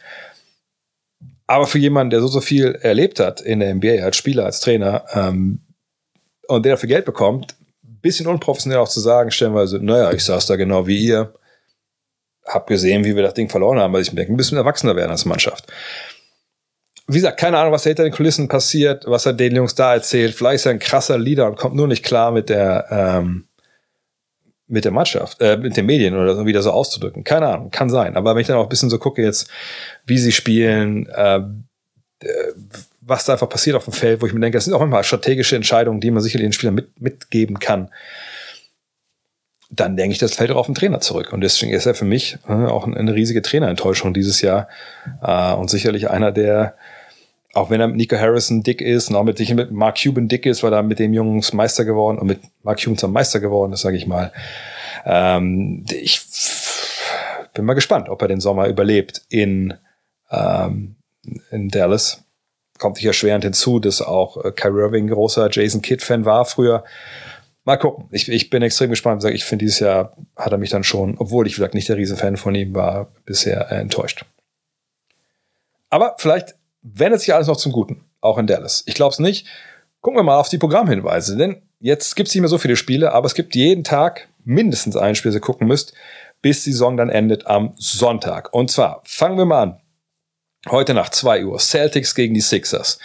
[1.48, 4.60] Aber für jemanden, der so, so viel erlebt hat in der NBA als Spieler, als
[4.60, 5.60] Trainer ähm,
[6.48, 7.56] und der dafür Geld bekommt,
[8.04, 11.34] bisschen unprofessionell auch zu sagen, stellenweise, naja, ich saß da genau wie ihr,
[12.46, 14.96] hab gesehen, wie wir das Ding verloren haben, weil ich mir denke, ein bisschen erwachsener
[14.96, 15.72] werden als Mannschaft.
[17.08, 20.36] wie gesagt, keine Ahnung, was hinter den Kulissen passiert, was er den Jungs da erzählt.
[20.36, 23.48] Vielleicht ist er ein krasser Leader und kommt nur nicht klar mit der, ähm,
[24.68, 27.24] mit der Mannschaft, äh, mit den Medien oder so wieder so auszudrücken.
[27.24, 28.16] Keine Ahnung, kann sein.
[28.16, 29.50] Aber wenn ich dann auch ein bisschen so gucke jetzt,
[30.06, 31.42] wie sie spielen, äh,
[33.06, 35.04] was da einfach passiert auf dem Feld, wo ich mir denke, das sind auch manchmal
[35.04, 37.90] strategische Entscheidungen, die man sicherlich den Spielern mit, mitgeben kann.
[39.70, 41.34] Dann denke ich, das fällt auch auf den Trainer zurück.
[41.34, 44.68] Und deswegen ist er für mich äh, auch eine riesige Trainerenttäuschung dieses Jahr.
[45.22, 46.76] Äh, und sicherlich einer, der,
[47.54, 50.46] auch wenn er mit Nico Harrison dick ist und auch mit, mit Mark Cuban dick
[50.46, 53.74] ist, weil er mit dem Jungs Meister geworden und mit Mark Cuban zum Meister geworden
[53.74, 54.32] ist, sage ich mal.
[55.06, 56.22] Ähm, ich
[57.54, 59.74] bin mal gespannt, ob er den Sommer überlebt in,
[60.30, 60.96] ähm,
[61.52, 62.24] in Dallas
[62.80, 66.84] kommt hier schwerend hinzu, dass auch äh, Kyrie Irving großer Jason Kidd-Fan war früher.
[67.66, 68.08] Mal gucken.
[68.12, 69.24] Ich, ich bin extrem gespannt.
[69.24, 72.36] Ich finde, dieses Jahr hat er mich dann schon, obwohl ich vielleicht nicht der Riesenfan
[72.36, 74.26] von ihm war, bisher äh, enttäuscht.
[75.90, 78.84] Aber vielleicht wendet sich alles noch zum Guten, auch in Dallas.
[78.88, 79.48] Ich glaube es nicht.
[80.02, 83.14] Gucken wir mal auf die Programmhinweise, denn jetzt gibt es nicht mehr so viele Spiele,
[83.14, 85.94] aber es gibt jeden Tag mindestens ein Spiel, das ihr gucken müsst,
[86.42, 88.54] bis die Saison dann endet am Sonntag.
[88.54, 89.80] Und zwar fangen wir mal an
[90.70, 91.60] Heute nach 2 Uhr.
[91.60, 93.00] Celtics gegen die Sixers.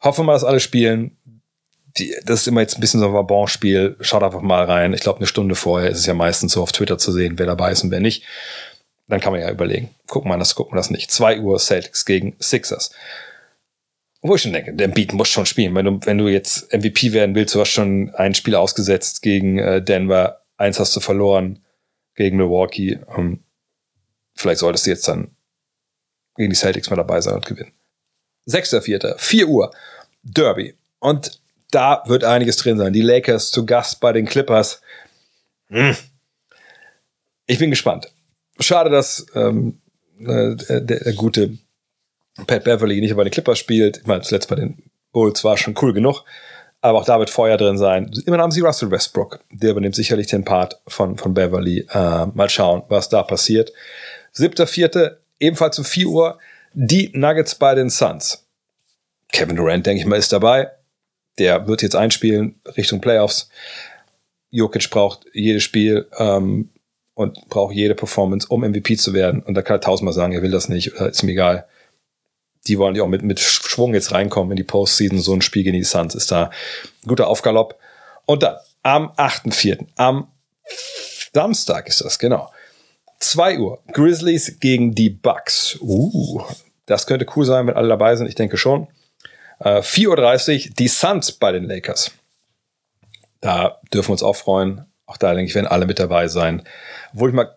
[0.00, 1.16] Hoffen wir mal, dass alle spielen.
[1.98, 3.96] Die, das ist immer jetzt ein bisschen so ein Vabon-Spiel.
[4.00, 4.94] Schaut einfach mal rein.
[4.94, 7.46] Ich glaube, eine Stunde vorher ist es ja meistens so auf Twitter zu sehen, wer
[7.46, 8.24] dabei ist und wer nicht.
[9.06, 9.90] Dann kann man ja überlegen.
[10.06, 11.10] Gucken wir das, gucken wir das nicht.
[11.10, 12.90] 2 Uhr Celtics gegen Sixers.
[14.22, 15.74] Wo ich schon denke, der Beat muss schon spielen.
[15.74, 19.58] Wenn du, wenn du jetzt MVP werden willst, du hast schon ein Spiel ausgesetzt gegen
[19.58, 20.40] äh, Denver.
[20.56, 21.62] Eins hast du verloren
[22.14, 22.98] gegen Milwaukee.
[23.14, 23.44] Um,
[24.34, 25.36] vielleicht solltest du jetzt dann
[26.36, 27.72] gegen die Celtics mal dabei sein und gewinnen.
[28.48, 29.70] 6.4., 4 Uhr,
[30.22, 30.74] Derby.
[30.98, 32.92] Und da wird einiges drin sein.
[32.92, 34.80] Die Lakers zu Gast bei den Clippers.
[35.68, 35.96] Hm.
[37.46, 38.12] Ich bin gespannt.
[38.60, 39.80] Schade, dass ähm,
[40.20, 41.58] äh, der, der, gute
[42.46, 43.98] Pat Beverly nicht bei den Clippers spielt.
[43.98, 46.24] Ich meine, zuletzt bei den Bulls war schon cool genug.
[46.80, 48.10] Aber auch da wird Feuer drin sein.
[48.26, 49.40] Immer haben sie Russell Westbrook.
[49.50, 51.86] Der übernimmt sicherlich den Part von, von Beverly.
[51.90, 53.72] Äh, mal schauen, was da passiert.
[54.36, 56.38] 7.4 ebenfalls um 4 Uhr,
[56.72, 58.46] die Nuggets bei den Suns.
[59.32, 60.70] Kevin Durant, denke ich mal, ist dabei.
[61.38, 63.48] Der wird jetzt einspielen Richtung Playoffs.
[64.50, 66.70] Jokic braucht jedes Spiel ähm,
[67.14, 69.42] und braucht jede Performance, um MVP zu werden.
[69.42, 71.66] Und da kann er tausendmal sagen, er will das nicht, ist mir egal.
[72.66, 75.18] Die wollen ja auch mit, mit Schwung jetzt reinkommen in die Postseason.
[75.18, 77.78] So ein Spiel gegen die Suns ist da ein guter Aufgalopp.
[78.26, 80.28] Und dann am 8.4., am
[81.32, 82.50] Samstag ist das, genau.
[83.30, 83.82] 2 Uhr.
[83.92, 85.78] Grizzlies gegen die Bucks.
[85.80, 86.42] Uh,
[86.86, 88.28] das könnte cool sein, wenn alle dabei sind.
[88.28, 88.88] Ich denke schon.
[89.60, 90.74] Äh, 4.30 Uhr.
[90.78, 92.12] Die Suns bei den Lakers.
[93.40, 94.86] Da dürfen wir uns auch freuen.
[95.06, 96.62] Auch da denke ich, werden alle mit dabei sein.
[97.12, 97.54] Obwohl ich mal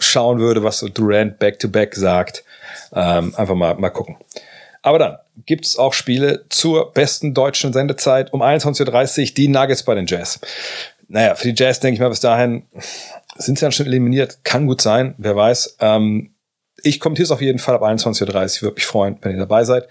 [0.00, 2.44] schauen würde, was Durant back-to-back -back sagt.
[2.92, 4.16] Ähm, einfach mal, mal gucken.
[4.82, 9.82] Aber dann gibt es auch Spiele zur besten deutschen Sendezeit um 21.30 Uhr, die Nuggets
[9.82, 10.40] bei den Jazz.
[11.08, 12.64] Naja, für die Jazz denke ich mal bis dahin,
[13.38, 14.44] sind sie dann schon eliminiert?
[14.44, 15.76] Kann gut sein, wer weiß.
[15.80, 16.34] Ähm,
[16.82, 18.62] ich kommentiere es auf jeden Fall ab 21.30 Uhr.
[18.62, 19.88] Würde mich freuen, wenn ihr dabei seid.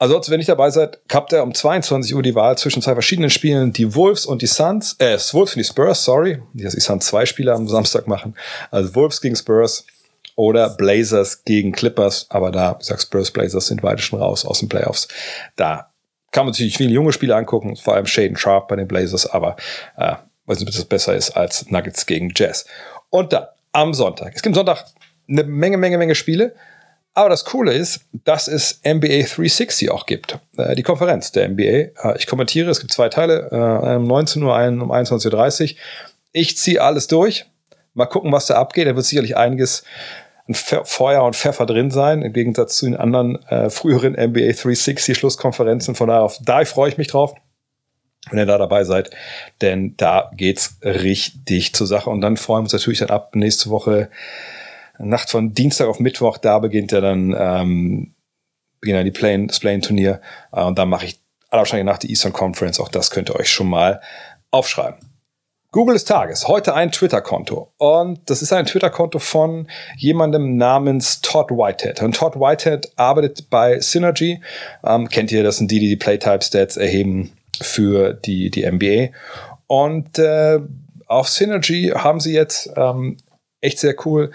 [0.00, 2.92] Also, wenn ihr nicht dabei seid, habt ihr um 22 Uhr die Wahl zwischen zwei
[2.92, 6.80] verschiedenen Spielen, die Wolves und die Suns, äh, Wolves und die Spurs, sorry, die die
[6.80, 8.36] Suns zwei Spiele am Samstag machen.
[8.70, 9.84] Also Wolves gegen Spurs
[10.36, 14.60] oder Blazers gegen Clippers, aber da, wie gesagt, Spurs, Blazers sind beide schon raus aus
[14.60, 15.08] den Playoffs.
[15.56, 15.90] Da
[16.30, 19.56] kann man natürlich viele junge Spiele angucken, vor allem Shaden Sharp bei den Blazers, aber
[19.96, 20.14] äh,
[20.48, 22.66] weiß nicht, ob das besser ist als Nuggets gegen Jazz.
[23.10, 24.32] Und dann am Sonntag.
[24.34, 24.84] Es gibt Sonntag
[25.28, 26.54] eine Menge, Menge, Menge Spiele.
[27.14, 30.38] Aber das Coole ist, dass es NBA 360 auch gibt.
[30.56, 31.62] Äh, die Konferenz der NBA.
[31.62, 35.78] Äh, ich kommentiere, es gibt zwei Teile, äh, um 19 Uhr, einen um 21.30 Uhr.
[36.32, 37.46] Ich ziehe alles durch.
[37.94, 38.86] Mal gucken, was da abgeht.
[38.86, 39.82] Da wird sicherlich einiges
[40.46, 45.18] an Feuer und Pfeffer drin sein, im Gegensatz zu den anderen äh, früheren NBA 360
[45.18, 45.94] Schlusskonferenzen.
[45.94, 47.34] Von daher, auf, da freue ich mich drauf
[48.30, 49.10] wenn ihr da dabei seid,
[49.60, 52.10] denn da geht's richtig zur Sache.
[52.10, 54.10] Und dann freuen wir uns natürlich dann ab nächste Woche
[54.98, 56.38] Nacht von Dienstag auf Mittwoch.
[56.38, 58.14] Da beginnt ja dann ähm,
[58.80, 60.20] beginnt dann die Play das Play-In-Turnier
[60.52, 61.20] äh, und dann mache ich
[61.50, 62.80] wahrscheinlich nach der Eastern Conference.
[62.80, 64.00] Auch das könnt ihr euch schon mal
[64.50, 64.98] aufschreiben.
[65.70, 66.48] Google des Tages.
[66.48, 67.74] Heute ein Twitter-Konto.
[67.76, 69.68] Und das ist ein Twitter-Konto von
[69.98, 72.02] jemandem namens Todd Whitehead.
[72.02, 74.42] Und Todd Whitehead arbeitet bei Synergy.
[74.82, 79.08] Ähm, kennt ihr, das sind die, die die Playtype-Stats erheben für die, die NBA.
[79.66, 80.60] Und äh,
[81.06, 83.16] auf Synergy haben sie jetzt ähm,
[83.60, 84.30] echt sehr cool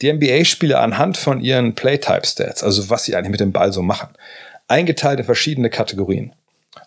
[0.00, 4.10] die NBA-Spieler anhand von ihren Playtype-Stats, also was sie eigentlich mit dem Ball so machen,
[4.68, 6.32] eingeteilt in verschiedene Kategorien.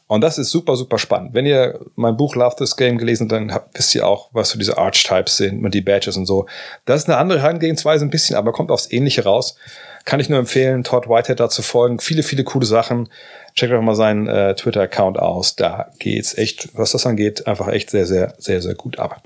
[0.07, 1.33] Und das ist super, super spannend.
[1.33, 4.59] Wenn ihr mein Buch Love This Game gelesen habt, dann wisst ihr auch, was so
[4.59, 6.47] diese Archetypes sind und die Badges und so.
[6.83, 9.55] Das ist eine andere Herangehensweise ein bisschen, aber kommt aufs Ähnliche raus.
[10.03, 11.99] Kann ich nur empfehlen, Todd Whitehead da zu folgen.
[11.99, 13.07] Viele, viele coole Sachen.
[13.55, 15.55] Checkt doch mal seinen äh, Twitter-Account aus.
[15.55, 19.21] Da geht's echt, was das angeht, einfach echt sehr, sehr, sehr, sehr gut ab.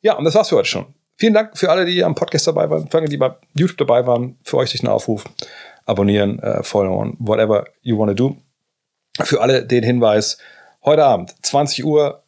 [0.00, 0.86] Ja, und das war's für heute schon.
[1.16, 4.06] Vielen Dank für alle, die am Podcast dabei waren, für alle, die bei YouTube dabei
[4.06, 4.38] waren.
[4.42, 5.24] Für euch durch den Aufruf.
[5.84, 8.36] Abonnieren, äh, followen, whatever you want to do.
[9.24, 10.38] Für alle den Hinweis,
[10.84, 12.22] heute Abend, 20 Uhr,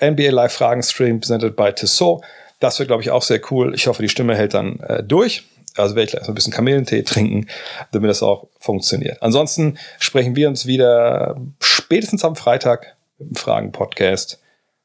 [0.00, 2.22] NBA Live Fragen Stream, presented by Tissot.
[2.60, 3.74] Das wird, glaube ich, auch sehr cool.
[3.74, 5.44] Ich hoffe, die Stimme hält dann äh, durch.
[5.78, 7.46] Also werde ich gleich so ein bisschen Kamillentee trinken,
[7.92, 9.22] damit das auch funktioniert.
[9.22, 14.40] Ansonsten sprechen wir uns wieder spätestens am Freitag dem Fragen-Podcast.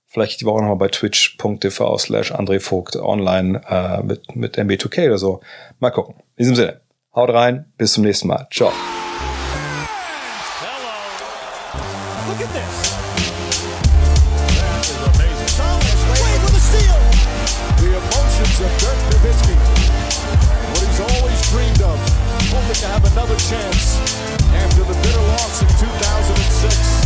[0.08, 5.18] Vielleicht die Woche nochmal bei twitch.tv slash André Vogt online äh, mit, mit MB2K oder
[5.18, 5.42] so.
[5.80, 6.16] Mal gucken.
[6.36, 6.82] In diesem Sinne,
[7.16, 8.48] haut rein, bis zum nächsten Mal.
[8.52, 8.72] Ciao.
[23.54, 23.98] chance
[24.54, 27.04] after the bitter loss 2006.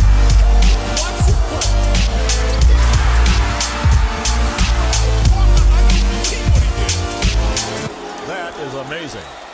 [8.26, 9.47] That is amazing.